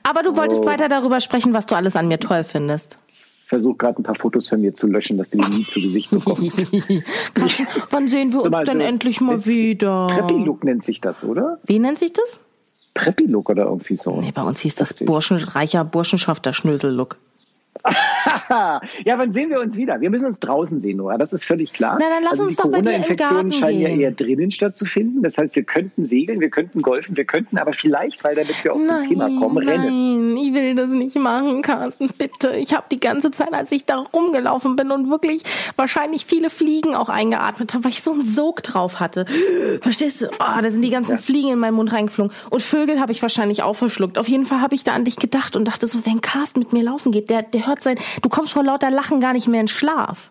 Aber 0.02 0.22
du 0.22 0.36
wolltest 0.36 0.64
wow. 0.64 0.72
weiter 0.72 0.88
darüber 0.88 1.20
sprechen, 1.20 1.54
was 1.54 1.66
du 1.66 1.76
alles 1.76 1.94
an 1.94 2.08
mir 2.08 2.18
toll 2.18 2.42
findest. 2.42 2.98
Ich 3.44 3.48
versuche 3.48 3.76
gerade 3.76 4.00
ein 4.00 4.02
paar 4.02 4.14
Fotos 4.16 4.48
von 4.48 4.60
mir 4.60 4.74
zu 4.74 4.88
löschen, 4.88 5.18
dass 5.18 5.30
du 5.30 5.38
die 5.38 5.50
nie 5.50 5.66
zu 5.66 5.80
Gesicht 5.80 6.10
bekommst. 6.10 6.72
Wann 7.90 8.08
sehen 8.08 8.32
wir 8.32 8.42
uns 8.42 8.50
mal, 8.50 8.64
denn 8.64 8.80
so, 8.80 8.86
endlich 8.86 9.20
mal 9.20 9.44
wieder? 9.46 10.08
Preppy-Look 10.08 10.64
nennt 10.64 10.84
sich 10.84 11.00
das, 11.00 11.24
oder? 11.24 11.58
Wie 11.64 11.78
nennt 11.78 11.98
sich 11.98 12.12
das? 12.12 12.40
Preppy-Look 12.94 13.50
oder 13.50 13.64
irgendwie 13.64 13.96
so. 13.96 14.20
Nee, 14.20 14.32
bei 14.32 14.42
uns 14.42 14.60
hieß 14.60 14.74
das 14.76 14.94
Burschen, 14.94 15.38
reicher 15.38 15.84
Burschenschafter 15.84 16.52
Schnösel-Look. 16.52 17.18
ja, 19.04 19.18
wann 19.18 19.32
sehen 19.32 19.50
wir 19.50 19.60
uns 19.60 19.76
wieder? 19.76 20.00
Wir 20.00 20.10
müssen 20.10 20.26
uns 20.26 20.40
draußen 20.40 20.80
sehen, 20.80 20.98
Nora. 20.98 21.18
Das 21.18 21.32
ist 21.32 21.44
völlig 21.44 21.72
klar. 21.72 21.98
Na, 22.00 22.08
dann 22.08 22.22
lass 22.22 22.32
also 22.32 22.44
uns 22.44 22.56
doch 22.56 22.70
bei 22.70 22.80
dir 22.80 22.94
im 22.94 23.16
Garten 23.16 23.52
scheinen 23.52 23.78
gehen. 23.78 24.00
ja 24.00 24.06
eher 24.06 24.10
drinnen 24.10 24.50
stattzufinden. 24.50 25.22
Das 25.22 25.38
heißt, 25.38 25.56
wir 25.56 25.62
könnten 25.62 26.04
segeln, 26.04 26.40
wir 26.40 26.50
könnten 26.50 26.82
golfen, 26.82 27.16
wir 27.16 27.24
könnten 27.24 27.58
aber 27.58 27.72
vielleicht, 27.72 28.22
weil 28.24 28.34
damit 28.34 28.62
wir 28.64 28.74
auch 28.74 28.78
nein, 28.78 29.00
zum 29.00 29.08
Thema 29.08 29.40
kommen, 29.40 29.68
rennen. 29.68 30.34
Nein, 30.34 30.44
ich 30.44 30.54
will 30.54 30.74
das 30.74 30.90
nicht 30.90 31.16
machen, 31.16 31.62
Carsten. 31.62 32.08
Bitte. 32.16 32.56
Ich 32.56 32.74
habe 32.74 32.86
die 32.90 33.00
ganze 33.00 33.30
Zeit, 33.30 33.52
als 33.52 33.72
ich 33.72 33.84
da 33.84 33.98
rumgelaufen 33.98 34.76
bin 34.76 34.90
und 34.90 35.10
wirklich 35.10 35.42
wahrscheinlich 35.76 36.26
viele 36.26 36.50
Fliegen 36.50 36.94
auch 36.94 37.08
eingeatmet 37.08 37.74
habe, 37.74 37.84
weil 37.84 37.92
ich 37.92 38.02
so 38.02 38.12
einen 38.12 38.24
Sog 38.24 38.62
drauf 38.62 39.00
hatte. 39.00 39.26
Verstehst 39.80 40.22
du? 40.22 40.26
Oh, 40.26 40.60
da 40.62 40.70
sind 40.70 40.82
die 40.82 40.90
ganzen 40.90 41.12
ja. 41.12 41.18
Fliegen 41.18 41.48
in 41.50 41.58
meinen 41.58 41.74
Mund 41.74 41.92
reingeflogen. 41.92 42.32
Und 42.50 42.62
Vögel 42.62 43.00
habe 43.00 43.12
ich 43.12 43.22
wahrscheinlich 43.22 43.62
auch 43.62 43.74
verschluckt. 43.74 44.18
Auf 44.18 44.28
jeden 44.28 44.46
Fall 44.46 44.60
habe 44.60 44.74
ich 44.74 44.84
da 44.84 44.92
an 44.92 45.04
dich 45.04 45.16
gedacht 45.16 45.56
und 45.56 45.66
dachte 45.66 45.86
so, 45.86 46.04
wenn 46.04 46.20
Carsten 46.20 46.60
mit 46.60 46.72
mir 46.72 46.82
laufen 46.82 47.12
geht, 47.12 47.30
der, 47.30 47.42
der 47.42 47.66
hört 47.66 47.82
sein, 47.82 47.98
du 48.22 48.28
kommst 48.28 48.52
vor 48.52 48.64
lauter 48.64 48.90
Lachen 48.90 49.20
gar 49.20 49.32
nicht 49.32 49.48
mehr 49.48 49.60
in 49.60 49.68
Schlaf. 49.68 50.30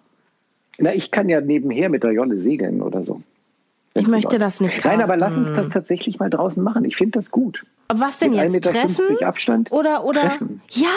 Na, 0.77 0.93
ich 0.93 1.11
kann 1.11 1.29
ja 1.29 1.41
nebenher 1.41 1.89
mit 1.89 2.03
der 2.03 2.11
Jolle 2.11 2.39
segeln 2.39 2.81
oder 2.81 3.03
so. 3.03 3.21
Ich 3.95 4.07
möchte 4.07 4.37
das 4.37 4.61
nicht. 4.61 4.73
Carsten. 4.73 4.89
Nein, 4.89 5.01
aber 5.01 5.17
lass 5.17 5.37
uns 5.37 5.53
das 5.53 5.69
tatsächlich 5.69 6.19
mal 6.19 6.29
draußen 6.29 6.63
machen. 6.63 6.85
Ich 6.85 6.95
finde 6.95 7.19
das 7.19 7.31
gut. 7.31 7.65
Was 7.93 8.19
denn 8.19 8.31
mit 8.31 8.53
jetzt? 8.53 8.71
Treffen? 8.71 9.21
Abstand? 9.23 9.71
Oder, 9.71 10.05
oder? 10.05 10.21
Treffen. 10.21 10.61
Ja. 10.69 10.89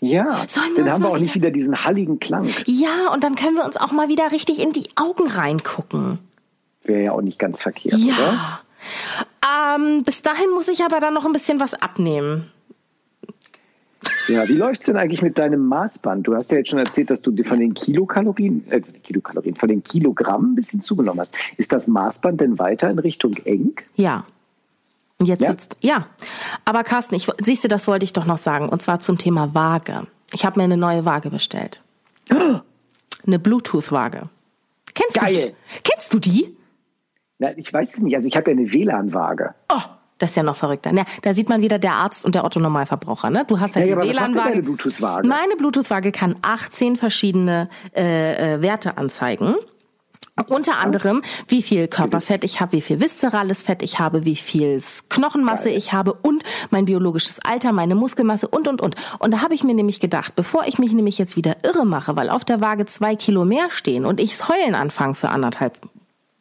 Ja, 0.00 0.44
Sollen 0.46 0.76
dann 0.76 0.92
haben 0.92 1.02
wir 1.02 1.10
auch 1.10 1.18
nicht 1.18 1.34
wieder 1.34 1.50
diesen 1.50 1.84
halligen 1.84 2.20
Klang. 2.20 2.48
Ja, 2.66 3.12
und 3.12 3.24
dann 3.24 3.34
können 3.34 3.56
wir 3.56 3.64
uns 3.64 3.76
auch 3.76 3.90
mal 3.90 4.08
wieder 4.08 4.30
richtig 4.30 4.62
in 4.62 4.72
die 4.72 4.88
Augen 4.94 5.26
reingucken. 5.26 6.20
Wäre 6.84 7.02
ja 7.02 7.12
auch 7.12 7.20
nicht 7.20 7.40
ganz 7.40 7.62
verkehrt, 7.62 7.98
ja. 7.98 8.14
oder? 8.14 8.60
Ähm, 9.76 10.04
bis 10.04 10.22
dahin 10.22 10.50
muss 10.50 10.68
ich 10.68 10.84
aber 10.84 11.00
dann 11.00 11.14
noch 11.14 11.26
ein 11.26 11.32
bisschen 11.32 11.58
was 11.58 11.74
abnehmen. 11.74 12.52
Ja, 14.28 14.46
wie 14.48 14.54
läuft's 14.54 14.86
denn 14.86 14.96
eigentlich 14.96 15.22
mit 15.22 15.38
deinem 15.38 15.66
Maßband? 15.66 16.26
Du 16.26 16.34
hast 16.34 16.50
ja 16.52 16.58
jetzt 16.58 16.70
schon 16.70 16.78
erzählt, 16.78 17.10
dass 17.10 17.22
du 17.22 17.32
von 17.44 17.58
den 17.58 17.74
Kilokalorien, 17.74 18.70
äh, 18.70 18.80
Kilokalorien, 18.80 19.54
von 19.54 19.68
den 19.68 19.82
Kilogramm 19.82 20.52
ein 20.52 20.54
bisschen 20.54 20.82
zugenommen 20.82 21.20
hast. 21.20 21.34
Ist 21.56 21.72
das 21.72 21.88
Maßband 21.88 22.40
denn 22.40 22.58
weiter 22.58 22.90
in 22.90 22.98
Richtung 22.98 23.36
eng? 23.44 23.74
Ja. 23.96 24.24
Jetzt 25.22 25.42
ja. 25.42 25.48
wird's, 25.48 25.68
ja. 25.80 26.06
Aber 26.64 26.84
Carsten, 26.84 27.14
ich, 27.14 27.28
siehst 27.42 27.64
du, 27.64 27.68
das 27.68 27.88
wollte 27.88 28.04
ich 28.04 28.12
doch 28.12 28.26
noch 28.26 28.38
sagen. 28.38 28.68
Und 28.68 28.82
zwar 28.82 29.00
zum 29.00 29.18
Thema 29.18 29.54
Waage. 29.54 30.06
Ich 30.32 30.44
habe 30.44 30.60
mir 30.60 30.64
eine 30.64 30.76
neue 30.76 31.04
Waage 31.04 31.30
bestellt. 31.30 31.82
Oh. 32.32 32.60
Eine 33.26 33.40
Bluetooth-Waage. 33.40 34.30
Kennst 34.94 35.20
Geil. 35.20 35.50
du? 35.50 35.80
Kennst 35.82 36.14
du 36.14 36.18
die? 36.18 36.56
Na, 37.38 37.56
ich 37.58 37.70
weiß 37.70 37.94
es 37.94 38.02
nicht. 38.02 38.16
Also 38.16 38.28
ich 38.28 38.36
habe 38.36 38.50
ja 38.50 38.56
eine 38.56 38.72
WLAN-Waage. 38.72 39.54
Oh, 39.70 39.82
das 40.18 40.30
ist 40.30 40.36
ja 40.36 40.42
noch 40.42 40.56
verrückter. 40.56 40.92
Ja, 40.92 41.04
da 41.22 41.32
sieht 41.32 41.48
man 41.48 41.62
wieder 41.62 41.78
der 41.78 41.92
Arzt 41.92 42.24
und 42.24 42.34
der 42.34 42.44
Otto-Normalverbraucher. 42.44 43.30
Ne? 43.30 43.44
Du 43.46 43.60
hast 43.60 43.76
halt 43.76 43.88
ja, 43.88 43.96
die 43.96 44.08
WLAN-Waage. 44.08 44.62
Bluetooth 44.62 45.00
Meine 45.00 45.56
Bluetooth-Waage 45.56 46.12
kann 46.12 46.36
18 46.42 46.96
verschiedene 46.96 47.68
äh, 47.96 48.54
äh, 48.54 48.62
Werte 48.62 48.98
anzeigen. 48.98 49.54
Unter 50.46 50.78
anderem, 50.78 51.22
wie 51.48 51.62
viel 51.62 51.88
Körperfett 51.88 52.44
ich 52.44 52.60
habe, 52.60 52.72
wie 52.72 52.80
viel 52.80 53.00
viszerales 53.00 53.62
Fett 53.62 53.82
ich 53.82 53.98
habe, 53.98 54.24
wie 54.24 54.36
viel 54.36 54.80
Knochenmasse 55.08 55.68
ich 55.68 55.92
habe 55.92 56.12
und 56.12 56.44
mein 56.70 56.84
biologisches 56.84 57.40
Alter, 57.40 57.72
meine 57.72 57.96
Muskelmasse 57.96 58.46
und, 58.46 58.68
und, 58.68 58.80
und. 58.80 58.94
Und 59.18 59.34
da 59.34 59.42
habe 59.42 59.54
ich 59.54 59.64
mir 59.64 59.74
nämlich 59.74 59.98
gedacht, 59.98 60.36
bevor 60.36 60.64
ich 60.66 60.78
mich 60.78 60.92
nämlich 60.92 61.18
jetzt 61.18 61.36
wieder 61.36 61.56
irre 61.64 61.84
mache, 61.84 62.14
weil 62.14 62.30
auf 62.30 62.44
der 62.44 62.60
Waage 62.60 62.86
zwei 62.86 63.16
Kilo 63.16 63.44
mehr 63.44 63.68
stehen 63.70 64.04
und 64.04 64.20
ichs 64.20 64.48
Heulen 64.48 64.76
anfange 64.76 65.14
für 65.14 65.30
anderthalb 65.30 65.80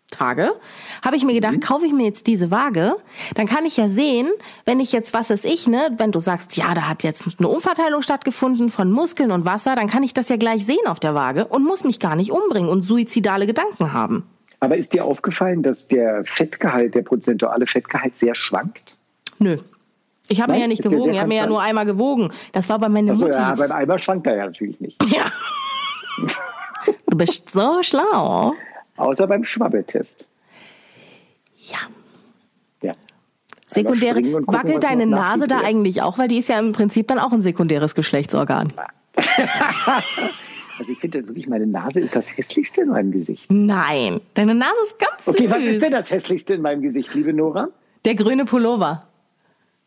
Tage, 0.10 0.52
habe 1.04 1.18
ich 1.18 1.26
mir 1.26 1.34
gedacht, 1.34 1.54
mhm. 1.54 1.60
kaufe 1.60 1.86
ich 1.86 1.94
mir 1.94 2.06
jetzt 2.06 2.28
diese 2.28 2.50
Waage, 2.50 2.96
dann 3.36 3.46
kann 3.46 3.66
ich 3.66 3.76
ja 3.76 3.88
sehen, 3.88 4.30
wenn 4.66 4.80
ich 4.80 4.92
jetzt, 4.92 5.14
was 5.14 5.30
ist 5.30 5.46
ich, 5.46 5.68
ne, 5.68 5.90
wenn 5.98 6.12
du 6.12 6.20
sagst, 6.20 6.56
ja, 6.56 6.74
da 6.74 6.88
hat 6.88 7.04
jetzt 7.04 7.28
eine 7.38 7.48
Umverteilung 7.48 8.02
stattgefunden 8.02 8.70
von 8.70 8.92
Muskeln 8.92 9.32
und 9.32 9.46
Wasser, 9.46 9.76
dann 9.76 9.88
kann 9.88 10.04
ich 10.04 10.14
das 10.14 10.30
ja 10.30 10.38
gleich 10.38 10.66
sehen 10.66 10.86
auf 10.88 11.00
der 11.00 11.14
Waage 11.14 11.46
und 11.46 11.64
muss 11.64 11.84
mich 11.84 12.00
gar 12.00 12.16
nicht 12.16 12.32
umbringen 12.32 12.70
und 12.70 12.82
suizidale 12.84 13.46
Gedanken 13.48 13.94
haben. 13.94 14.24
Aber 14.60 14.78
ist 14.78 14.94
dir 14.94 15.06
aufgefallen, 15.06 15.62
dass 15.62 15.88
der 15.88 16.24
Fettgehalt, 16.26 16.96
der 16.96 17.04
prozentuale 17.04 17.68
Fettgehalt 17.68 18.18
sehr 18.18 18.34
schwankt? 18.34 18.96
Nö. 19.40 19.58
Ich 20.30 20.42
habe 20.42 20.54
mir 20.54 20.60
ja 20.60 20.68
nicht 20.68 20.84
gewogen, 20.84 21.14
ich 21.14 21.20
habe 21.20 21.30
mir 21.30 21.38
ja 21.38 21.48
nur 21.48 21.62
einmal 21.62 21.86
gewogen. 21.86 22.32
Das 22.52 22.68
war 22.70 22.80
bei 22.80 22.90
meiner 22.90 23.12
Achso, 23.12 23.26
Mutti. 23.26 23.38
ja, 23.38 23.56
beim 23.56 23.72
Eimer 23.72 23.98
schwankt 23.98 24.28
er 24.28 24.36
ja 24.36 24.46
natürlich 24.46 24.80
nicht. 24.80 25.04
Ja. 25.12 25.32
Du 27.10 27.18
bist 27.18 27.50
so 27.50 27.84
schlau. 27.84 28.54
Außer 28.98 29.28
beim 29.28 29.44
Schwabbeltest. 29.44 30.26
Ja. 31.58 31.78
Ja. 32.82 32.92
Sekundäre. 33.66 34.22
gucken, 34.22 34.48
Wackelt 34.48 34.84
deine 34.84 35.06
Nase 35.06 35.48
da 35.48 35.60
eigentlich 35.62 36.02
auch? 36.02 36.18
Weil 36.18 36.28
die 36.28 36.38
ist 36.38 36.50
ja 36.50 36.60
im 36.60 36.72
Prinzip 36.72 37.08
dann 37.08 37.20
auch 37.20 37.32
ein 37.32 37.42
sekundäres 37.42 37.96
Geschlechtsorgan. 37.96 38.74
Also 40.80 40.94
ich 40.94 41.00
finde 41.00 41.28
wirklich, 41.28 41.48
meine 41.48 41.66
Nase 41.66 42.00
ist 42.02 42.16
das 42.16 42.38
hässlichste 42.38 42.82
in 42.82 42.90
meinem 42.90 43.12
Gesicht. 43.12 43.52
Nein, 43.52 44.22
deine 44.36 44.54
Nase 44.54 44.76
ist 44.86 45.00
ganz 45.00 45.26
süß. 45.26 45.34
Okay, 45.34 45.50
was 45.50 45.66
ist 45.66 45.82
denn 45.82 45.92
das 45.92 46.12
hässlichste 46.12 46.54
in 46.54 46.62
meinem 46.62 46.84
Gesicht, 46.84 47.16
liebe 47.16 47.34
Nora? 47.34 47.70
Der 48.06 48.14
grüne 48.14 48.46
Pullover. 48.46 49.08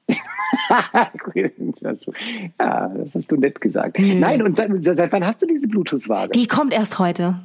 Ja, 2.60 2.88
das 2.88 3.14
hast 3.14 3.30
du 3.30 3.36
nett 3.36 3.60
gesagt. 3.60 3.98
Nein, 3.98 4.42
und 4.42 4.56
seit, 4.56 4.70
seit 4.82 5.12
wann 5.12 5.24
hast 5.24 5.42
du 5.42 5.46
diese 5.46 5.68
Bluetooth-Waage? 5.68 6.30
Die 6.32 6.46
kommt 6.46 6.72
erst 6.72 6.98
heute. 6.98 7.40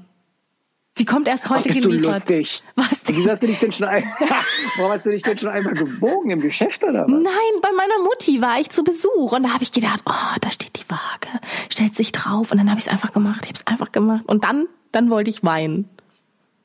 Die 0.97 1.03
kommt 1.05 1.27
erst 1.27 1.45
Ach, 1.47 1.57
heute 1.57 1.67
bist 1.67 1.83
du 1.83 1.89
geliefert. 1.89 2.13
lustig. 2.13 2.63
Was 2.75 2.91
Und 2.91 3.09
Wieso 3.09 3.21
denn? 3.21 3.31
hast 3.31 3.43
du 3.43 3.47
dich 3.47 3.59
denn 3.59 3.71
schon 3.71 3.87
Warum 4.77 4.91
hast 4.91 5.05
du 5.05 5.09
dich 5.09 5.23
denn 5.23 5.37
schon 5.37 5.49
einmal 5.49 5.73
gewogen 5.73 6.31
im 6.31 6.39
Geschäft 6.39 6.83
oder 6.83 7.03
was? 7.03 7.11
Nein, 7.11 7.61
bei 7.61 7.69
meiner 7.75 8.03
Mutti 8.03 8.41
war 8.41 8.59
ich 8.61 8.69
zu 8.69 8.83
Besuch 8.83 9.33
und 9.33 9.43
da 9.43 9.49
habe 9.49 9.63
ich 9.63 9.71
gedacht, 9.71 10.01
oh, 10.05 10.37
da 10.39 10.51
steht 10.51 10.77
die 10.79 10.89
Waage, 10.89 11.39
stellt 11.69 11.95
sich 11.95 12.11
drauf 12.13 12.51
und 12.51 12.57
dann 12.59 12.69
habe 12.69 12.79
ich 12.79 12.85
es 12.85 12.91
einfach 12.91 13.11
gemacht. 13.11 13.41
Ich 13.43 13.49
habe 13.49 13.55
es 13.57 13.67
einfach 13.67 13.91
gemacht 13.91 14.23
und 14.27 14.45
dann, 14.45 14.67
dann 14.93 15.09
wollte 15.09 15.29
ich 15.29 15.43
weinen. 15.43 15.89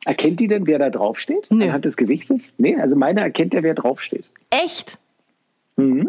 Erkennt 0.05 0.41
die 0.41 0.47
denn, 0.47 0.67
wer 0.67 0.79
da 0.79 0.91
draufsteht? 0.91 1.51
Nö. 1.51 1.65
Anhand 1.65 1.85
des 1.85 1.97
Gewichtes? 1.97 2.55
Nee, 2.57 2.77
also 2.77 2.97
meine 2.97 3.21
erkennt 3.21 3.53
ja, 3.53 3.63
wer 3.63 3.75
draufsteht. 3.75 4.25
Echt? 4.51 4.97
Hm. 5.77 6.09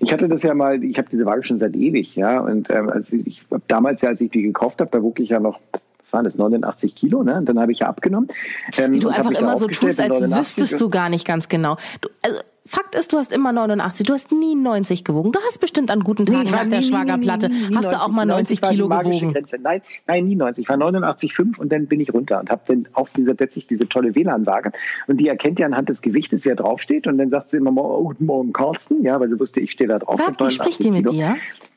Ich 0.00 0.12
hatte 0.12 0.28
das 0.28 0.42
ja 0.42 0.52
mal, 0.52 0.84
ich 0.84 0.98
habe 0.98 1.08
diese 1.10 1.24
Waage 1.24 1.42
schon 1.44 1.56
seit 1.56 1.74
ewig, 1.76 2.14
ja. 2.14 2.40
Und 2.40 2.68
ähm, 2.68 2.90
also 2.90 3.16
ich 3.16 3.42
damals 3.68 4.02
ja, 4.02 4.10
als 4.10 4.20
ich 4.20 4.30
die 4.30 4.42
gekauft 4.42 4.80
habe, 4.80 4.90
da 4.90 5.02
wog 5.02 5.18
ich 5.18 5.30
ja 5.30 5.40
noch, 5.40 5.60
was 6.06 6.12
waren 6.12 6.24
das, 6.24 6.36
89 6.36 6.94
Kilo, 6.94 7.22
ne? 7.22 7.36
Und 7.36 7.48
dann 7.48 7.58
habe 7.58 7.72
ich 7.72 7.80
ja 7.80 7.88
abgenommen. 7.88 8.28
Ähm, 8.76 8.92
Wie 8.92 8.98
du 9.00 9.08
einfach 9.08 9.32
immer 9.32 9.56
so 9.56 9.66
tust, 9.66 9.98
als 10.00 10.20
mit 10.20 10.30
89 10.30 10.38
wüsstest 10.38 10.80
du 10.80 10.88
gar 10.88 11.08
nicht 11.08 11.26
ganz 11.26 11.48
genau. 11.48 11.76
Du, 12.00 12.08
also, 12.22 12.38
Fakt 12.68 12.96
ist, 12.96 13.12
du 13.12 13.18
hast 13.18 13.32
immer 13.32 13.52
89, 13.52 14.04
du 14.06 14.12
hast 14.12 14.32
nie 14.32 14.56
90 14.56 15.04
gewogen. 15.04 15.30
Du 15.30 15.38
hast 15.46 15.60
bestimmt 15.60 15.88
an 15.88 16.00
guten 16.00 16.26
Tagen 16.26 16.42
Nee, 16.42 16.50
nach 16.50 16.58
der 16.58 16.66
nie, 16.66 16.76
nie, 16.78 16.82
Schwagerplatte, 16.82 17.48
nie, 17.48 17.68
nie 17.68 17.76
hast 17.76 17.92
du 17.92 18.00
auch 18.00 18.08
mal 18.08 18.26
90 18.26 18.60
war 18.60 18.70
die 18.70 18.74
Kilo 18.74 18.88
magische 18.88 19.20
gewogen. 19.20 19.34
Grenze. 19.34 19.58
Nein, 19.62 19.82
nein, 20.08 20.26
nie 20.26 20.34
90. 20.34 20.64
Ich 20.64 20.68
war 20.68 20.76
89,5 20.76 21.58
und 21.58 21.70
dann 21.70 21.86
bin 21.86 22.00
ich 22.00 22.12
runter 22.12 22.40
und 22.40 22.50
habe 22.50 22.62
dann 22.66 22.88
auf 22.92 23.10
dieser 23.10 23.34
letztlich 23.34 23.68
diese 23.68 23.88
tolle 23.88 24.16
WLAN-Waage 24.16 24.72
und 25.06 25.18
die 25.18 25.28
erkennt 25.28 25.60
ja 25.60 25.66
anhand 25.66 25.88
des 25.88 26.02
Gewichtes, 26.02 26.44
wer 26.44 26.56
draufsteht 26.56 27.06
und 27.06 27.18
dann 27.18 27.30
sagt 27.30 27.50
sie 27.50 27.58
immer 27.58 27.70
oh, 27.76 28.02
guten 28.02 28.26
Morgen 28.26 28.52
Carsten, 28.52 29.04
ja, 29.04 29.20
weil 29.20 29.28
sie 29.28 29.38
wusste, 29.38 29.60
ich 29.60 29.70
stehe 29.70 29.86
da 29.86 30.00
drauf. 30.00 30.16
Sag, 30.16 30.36
die 30.38 30.44
89 30.44 30.54
spricht 30.56 30.84
die 30.84 30.90
mit 30.90 31.06
Kilo. 31.06 31.12
dir? 31.12 31.36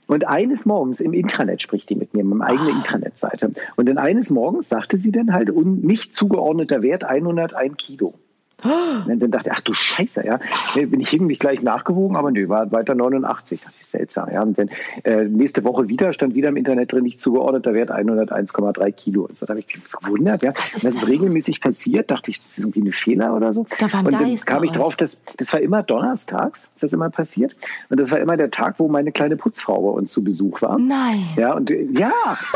Und 0.10 0.28
eines 0.28 0.66
Morgens 0.66 1.02
im 1.02 1.14
Intranet 1.14 1.62
spricht 1.62 1.88
die 1.92 1.96
mit 1.96 2.16
mir, 2.16 2.24
mit 2.24 2.40
meiner 2.40 2.50
eigenen 2.50 2.78
Internetseite. 2.78 3.52
Und 3.76 3.88
dann 3.88 4.00
eines 4.00 4.32
Morgens 4.32 4.68
sagte 4.68 4.98
sie 4.98 5.12
dann 5.12 5.32
halt, 5.34 5.52
un, 5.52 5.82
nicht 5.82 6.16
zugeordneter 6.16 6.82
Wert 6.82 7.04
101 7.04 7.78
Kilo. 7.78 8.16
Und 8.64 9.20
dann 9.20 9.32
dachte 9.32 9.50
ich, 9.50 9.56
ach 9.56 9.62
du 9.62 9.74
Scheiße, 9.74 10.26
ja. 10.26 10.40
Dann 10.76 10.90
Bin 10.90 11.00
ich 11.00 11.10
hin, 11.10 11.26
mich 11.26 11.40
gleich 11.40 11.62
nachgewogen, 11.62 12.18
aber 12.18 12.32
nö, 12.32 12.50
war 12.50 12.72
weiter 12.72 12.96
89. 12.96 13.62
Das 13.64 13.74
ist 13.80 13.92
seltsam, 13.92 14.32
ja. 14.32 14.42
Und 14.42 14.58
dann 14.58 14.70
äh, 15.04 15.24
nächste 15.26 15.64
Woche 15.64 15.88
wieder, 15.90 16.14
stand 16.14 16.36
wieder 16.36 16.50
im 16.50 16.58
Internet 16.58 16.92
drin, 16.92 17.04
nicht 17.04 17.20
zugeordneter 17.20 17.74
Wert 17.74 17.92
101,3 17.92 18.92
Kilo. 18.92 19.24
Und 19.24 19.38
so, 19.38 19.46
da 19.46 19.52
habe 19.52 19.60
ich 19.60 19.68
mich 19.68 19.84
gewundert, 19.92 20.44
ja. 20.44 20.54
Was 20.56 20.76
ist 20.76 20.86
das 20.86 20.96
ist 20.96 21.08
regelmäßig 21.08 21.62
passiert, 21.62 22.12
dachte 22.12 22.32
ich, 22.32 22.38
das 22.38 22.48
ist 22.48 22.60
irgendwie 22.60 22.82
ein 22.82 22.92
Fehler 22.92 23.36
oder 23.36 23.54
so. 23.54 23.66
Da 23.80 23.92
war 23.92 24.00
ein 24.00 24.06
und 24.08 24.14
dann 24.14 24.24
Geist 24.26 24.46
kam 24.46 24.64
ich 24.64 24.72
drauf, 24.72 24.96
das, 24.96 25.22
das 25.38 25.54
war 25.54 25.62
immer 25.62 25.84
donnerstags, 25.84 26.66
ist 26.74 26.84
das 26.84 26.94
immer 26.94 27.10
passiert. 27.10 27.56
Und 27.90 28.00
das 28.00 28.12
war 28.12 28.20
immer 28.20 28.38
der 28.38 28.52
Tag, 28.52 28.76
wo 28.78 28.88
meine 28.88 29.12
kleine 29.12 29.36
Putzfrau 29.38 29.82
bei 29.82 29.98
uns 29.98 30.12
zu 30.12 30.24
Besuch 30.24 30.62
war. 30.62 30.78
Nein. 30.80 31.26
Ja, 31.36 31.54
und 31.54 31.72
äh, 31.72 31.88
ja, 31.92 32.12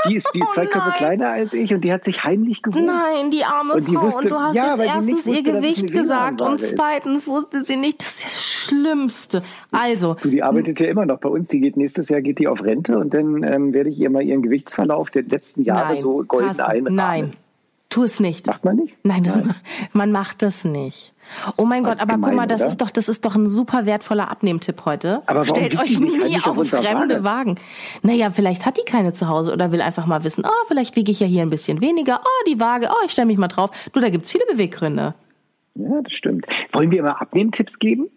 die 0.07 0.15
ist, 0.15 0.29
die 0.33 0.39
ist 0.39 0.49
Oh 0.53 0.53
zwei 0.53 0.65
Köpfe 0.65 0.89
nein. 0.89 0.97
kleiner 0.97 1.29
als 1.29 1.53
ich 1.53 1.73
und 1.73 1.81
die 1.81 1.91
hat 1.91 2.03
sich 2.03 2.23
heimlich 2.23 2.61
gewogen. 2.61 2.85
Nein, 2.85 3.31
die 3.31 3.43
arme 3.43 3.73
Und 3.73 3.87
die 3.87 3.95
Frau. 3.95 4.03
wusste- 4.03 4.23
und 4.23 4.29
du 4.29 4.39
hast 4.39 4.55
ja, 4.55 4.75
jetzt 4.75 4.79
weil 4.79 4.87
die 4.99 5.05
nicht 5.05 5.15
erstens 5.17 5.27
ihr 5.27 5.33
wusste, 5.33 5.51
dass 5.53 5.63
es 5.63 5.75
Gewicht 5.75 5.92
gesagt 5.93 6.41
und 6.41 6.59
zweitens 6.59 7.27
wusste 7.27 7.63
sie 7.63 7.75
nicht, 7.77 8.01
das 8.01 8.15
ist 8.15 8.25
das 8.25 8.43
Schlimmste. 8.43 9.43
Also, 9.71 10.15
Du, 10.21 10.29
die 10.29 10.43
arbeitet 10.43 10.79
ja 10.79 10.87
immer 10.89 11.05
noch 11.05 11.19
bei 11.19 11.29
uns. 11.29 11.49
Die 11.49 11.59
geht 11.59 11.77
nächstes 11.77 12.09
Jahr 12.09 12.21
geht 12.21 12.39
die 12.39 12.47
auf 12.47 12.63
Rente 12.63 12.97
und 12.97 13.13
dann 13.13 13.43
ähm, 13.43 13.73
werde 13.73 13.89
ich 13.89 13.99
ihr 13.99 14.09
mal 14.09 14.21
ihren 14.23 14.41
Gewichtsverlauf 14.41 15.09
der 15.09 15.23
letzten 15.23 15.63
Jahre 15.63 15.93
nein, 15.93 16.01
so 16.01 16.23
golden 16.23 16.47
Carsten, 16.47 16.63
einrahmen. 16.63 16.95
nein, 16.95 17.33
tu 17.89 18.03
es 18.03 18.19
nicht. 18.19 18.47
Macht 18.47 18.65
man 18.65 18.75
nicht? 18.77 18.97
Nein, 19.03 19.23
das, 19.23 19.39
man 19.93 20.11
macht 20.11 20.41
das 20.41 20.65
nicht. 20.65 21.13
Oh 21.55 21.63
mein 21.65 21.83
Gott, 21.83 22.01
aber 22.01 22.13
guck 22.13 22.21
gemein, 22.23 22.35
mal, 22.35 22.47
das 22.47 22.61
oder? 22.61 22.69
ist 22.69 22.81
doch, 22.81 22.89
das 22.91 23.07
ist 23.07 23.23
doch 23.23 23.35
ein 23.35 23.47
super 23.47 23.85
wertvoller 23.85 24.29
Abnehmtipp 24.29 24.83
heute. 24.85 25.21
Aber 25.25 25.47
warum 25.47 25.55
Stellt 25.55 25.79
euch 25.79 25.99
nie 25.99 26.37
auf 26.43 26.67
fremde? 26.67 27.23
Wagen. 27.23 27.55
Naja, 28.01 28.29
vielleicht 28.31 28.65
hat 28.65 28.77
die 28.77 28.83
keine 28.85 29.13
zu 29.13 29.29
Hause 29.29 29.53
oder 29.53 29.71
will 29.71 29.81
einfach 29.81 30.05
mal 30.05 30.23
wissen, 30.25 30.43
oh, 30.45 30.65
vielleicht 30.67 30.95
wiege 30.97 31.11
ich 31.11 31.21
ja 31.21 31.27
hier 31.27 31.41
ein 31.41 31.49
bisschen 31.49 31.79
weniger. 31.79 32.19
Oh, 32.23 32.43
die 32.49 32.59
Waage, 32.59 32.89
oh, 32.91 33.05
ich 33.05 33.11
stelle 33.11 33.27
mich 33.27 33.37
mal 33.37 33.47
drauf. 33.47 33.69
Du, 33.93 34.01
da 34.01 34.09
gibt's 34.09 34.31
viele 34.31 34.45
Beweggründe. 34.51 35.13
Ja, 35.75 36.01
das 36.01 36.13
stimmt. 36.13 36.45
Wollen 36.71 36.91
wir 36.91 36.99
immer 36.99 37.21
Abnehmtipps 37.21 37.79
geben? 37.79 38.07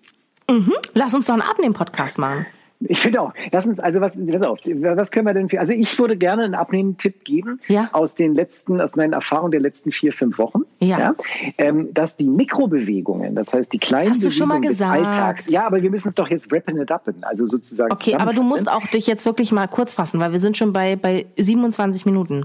Lass 0.94 1.14
uns 1.14 1.26
doch 1.26 1.34
einen 1.34 1.42
Abnehmen-Podcast 1.42 2.18
machen. 2.18 2.46
Ich 2.80 3.00
finde 3.00 3.22
auch. 3.22 3.32
Lass 3.52 3.66
uns, 3.66 3.80
also 3.80 4.02
was, 4.02 4.22
pass 4.26 4.42
auf, 4.42 4.58
was 4.62 5.10
können 5.10 5.26
wir 5.26 5.32
denn 5.32 5.48
für, 5.48 5.58
also 5.58 5.72
ich 5.72 5.98
würde 5.98 6.14
gerne 6.16 6.44
einen 6.44 6.54
Abnehmtipp 6.54 7.24
geben 7.24 7.58
Ja. 7.68 7.88
aus 7.92 8.16
den 8.16 8.34
letzten, 8.34 8.82
aus 8.82 8.96
meinen 8.96 9.14
Erfahrungen 9.14 9.50
der 9.50 9.60
letzten 9.60 9.90
vier, 9.92 10.12
fünf 10.12 10.36
Wochen. 10.38 10.60
Ja. 10.80 11.14
ähm, 11.56 11.94
dass 11.94 12.18
die 12.18 12.28
Mikrobewegungen, 12.28 13.34
das 13.34 13.54
heißt 13.54 13.72
die 13.72 13.78
kleinen 13.78 14.10
hast 14.10 14.22
du 14.22 14.30
schon 14.30 14.48
mal 14.48 14.60
Bewegungen 14.60 14.76
des 14.76 14.78
gesagt. 14.78 15.06
Alltags, 15.06 15.50
ja, 15.50 15.66
aber 15.66 15.80
wir 15.80 15.90
müssen 15.90 16.08
es 16.08 16.14
doch 16.16 16.28
jetzt 16.28 16.52
wrappen 16.52 16.78
it 16.78 16.90
up, 16.92 17.08
also 17.22 17.46
sozusagen 17.46 17.92
Okay, 17.92 18.14
aber 18.16 18.34
du 18.34 18.42
musst 18.42 18.70
auch 18.70 18.86
dich 18.88 19.06
jetzt 19.06 19.24
wirklich 19.24 19.52
mal 19.52 19.66
kurz 19.68 19.94
fassen, 19.94 20.20
weil 20.20 20.32
wir 20.32 20.40
sind 20.40 20.58
schon 20.58 20.74
bei, 20.74 20.96
bei 20.96 21.24
27 21.38 22.04
Minuten. 22.04 22.44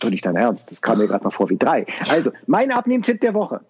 Doch 0.00 0.10
nicht 0.10 0.26
dein 0.26 0.36
Ernst, 0.36 0.70
das 0.70 0.82
kam 0.82 0.98
mir 0.98 1.06
gerade 1.06 1.24
mal 1.24 1.30
vor 1.30 1.48
wie 1.48 1.56
drei. 1.56 1.86
Also, 2.10 2.30
mein 2.46 2.70
Abnehmtipp 2.70 3.20
der 3.20 3.32
Woche. 3.32 3.62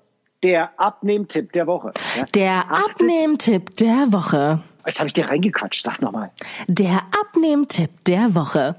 Der 0.42 0.79
Abnehmtipp 0.79 1.53
der 1.53 1.66
Woche. 1.66 1.92
Ja. 2.16 2.25
Der 2.35 2.70
Abnehmtipp 2.70 3.77
der 3.77 4.12
Woche. 4.12 4.62
Jetzt 4.87 4.99
habe 4.99 5.09
ich 5.09 5.14
dir 5.14 5.29
reingequatscht, 5.29 5.83
sag's 5.83 6.03
nochmal. 6.03 6.31
Der 6.68 7.03
Abnehmtipp 7.20 8.05
der 8.05 8.35
Woche. 8.35 8.77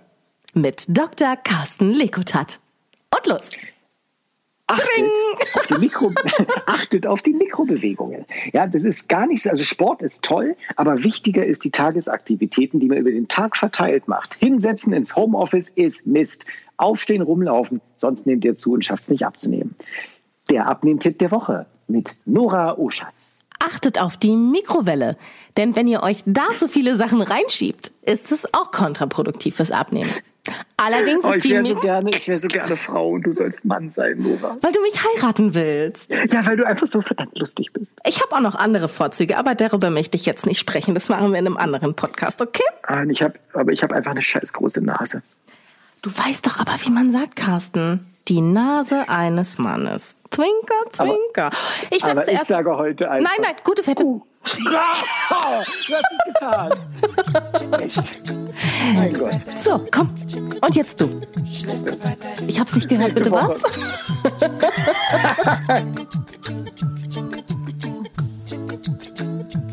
Mit 0.53 0.85
Dr. 0.87 1.35
Carsten 1.35 1.91
Lekutat. 1.91 2.59
Und 3.15 3.27
los. 3.27 3.51
Achtet 4.69 5.05
auf, 5.55 5.67
die 5.67 5.77
Mikro 5.79 6.11
achtet 6.65 7.07
auf 7.07 7.21
die 7.21 7.31
Mikrobewegungen. 7.31 8.25
Ja, 8.51 8.67
das 8.67 8.83
ist 8.83 9.07
gar 9.07 9.25
nichts, 9.25 9.47
also 9.47 9.63
Sport 9.63 10.01
ist 10.01 10.25
toll, 10.25 10.57
aber 10.75 11.03
wichtiger 11.03 11.45
ist 11.45 11.63
die 11.63 11.71
Tagesaktivitäten, 11.71 12.81
die 12.81 12.87
man 12.87 12.97
über 12.97 13.11
den 13.11 13.29
Tag 13.29 13.55
verteilt 13.55 14.09
macht. 14.09 14.35
Hinsetzen 14.35 14.91
ins 14.91 15.15
Homeoffice 15.15 15.69
ist 15.69 16.05
Mist. 16.05 16.45
Aufstehen, 16.75 17.21
rumlaufen, 17.21 17.79
sonst 17.95 18.27
nehmt 18.27 18.43
ihr 18.43 18.57
zu 18.57 18.73
und 18.73 18.83
schafft 18.83 19.03
es 19.03 19.09
nicht 19.09 19.25
abzunehmen. 19.25 19.75
Der 20.49 20.67
Abnehmtipp 20.67 21.19
der 21.19 21.31
Woche 21.31 21.65
mit 21.87 22.15
Nora 22.25 22.77
Oschatz. 22.77 23.37
Achtet 23.59 23.99
auf 23.99 24.17
die 24.17 24.35
Mikrowelle. 24.35 25.17
Denn 25.57 25.75
wenn 25.75 25.87
ihr 25.87 26.03
euch 26.03 26.19
da 26.25 26.43
zu 26.57 26.67
viele 26.67 26.95
Sachen 26.95 27.21
reinschiebt, 27.21 27.91
ist 28.03 28.31
es 28.31 28.53
auch 28.53 28.71
kontraproduktiv 28.71 29.55
fürs 29.55 29.71
Abnehmen. 29.71 30.11
Allerdings 30.77 31.25
Oh, 31.25 31.29
ist 31.31 31.37
ich 31.37 31.43
die 31.43 31.49
wäre 31.55 31.63
so 31.65 31.75
gerne, 31.75 32.09
ich 32.11 32.27
wäre 32.27 32.37
so 32.37 32.47
gerne 32.47 32.77
Frau 32.77 33.09
und 33.09 33.23
du 33.23 33.33
sollst 33.33 33.65
Mann 33.65 33.89
sein, 33.89 34.19
Nora. 34.19 34.55
weil 34.61 34.71
du 34.71 34.79
mich 34.81 34.95
heiraten 35.03 35.53
willst. 35.53 36.09
Ja, 36.31 36.45
weil 36.45 36.55
du 36.55 36.65
einfach 36.65 36.87
so 36.87 37.01
verdammt 37.01 37.37
lustig 37.37 37.73
bist. 37.73 37.97
Ich 38.05 38.21
habe 38.21 38.33
auch 38.33 38.39
noch 38.39 38.55
andere 38.55 38.87
Vorzüge, 38.87 39.37
aber 39.37 39.55
darüber 39.55 39.89
möchte 39.89 40.15
ich 40.15 40.25
jetzt 40.25 40.45
nicht 40.45 40.59
sprechen. 40.59 40.93
Das 40.93 41.09
machen 41.09 41.31
wir 41.31 41.39
in 41.39 41.47
einem 41.47 41.57
anderen 41.57 41.95
Podcast, 41.95 42.41
okay? 42.41 42.63
Ah, 42.83 43.01
und 43.01 43.09
ich 43.09 43.21
hab, 43.23 43.37
aber 43.53 43.73
ich 43.73 43.83
habe 43.83 43.93
einfach 43.95 44.11
eine 44.11 44.21
scheiß 44.21 44.53
große 44.53 44.81
Nase. 44.81 45.21
Du 46.03 46.11
weißt 46.15 46.45
doch 46.45 46.57
aber, 46.59 46.75
wie 46.85 46.91
man 46.91 47.11
sagt, 47.11 47.35
Carsten. 47.35 48.05
Die 48.29 48.41
Nase 48.41 49.09
eines 49.09 49.57
Mannes. 49.57 50.15
Zwinker, 50.31 50.91
Zwinker. 50.91 51.45
Aber, 51.47 51.55
ich, 51.91 52.03
aber 52.03 52.27
ich 52.27 52.43
sage 52.43 52.75
heute 52.75 53.09
einfach. 53.09 53.31
Nein, 53.31 53.41
nein, 53.41 53.55
gute 53.63 53.83
Fette. 53.83 54.03
Oh. 54.03 54.21
Wow, 54.43 55.65
du 55.87 55.95
hast 55.95 56.05
es 56.11 56.23
getan. 56.25 56.71
Echt. 57.81 58.13
Mein 58.95 59.13
Gott. 59.13 59.35
So, 59.63 59.85
komm. 59.91 60.09
Und 60.61 60.75
jetzt 60.75 61.01
du. 61.01 61.09
Ich 62.47 62.59
hab's 62.59 62.75
nicht 62.75 62.87
gehört, 62.87 63.13
bitte 63.13 63.31
was? 63.31 63.55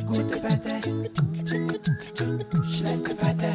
Gute 0.06 0.42
Wetter. 0.42 0.80
Schlechte 2.64 3.10
Wetter. 3.20 3.54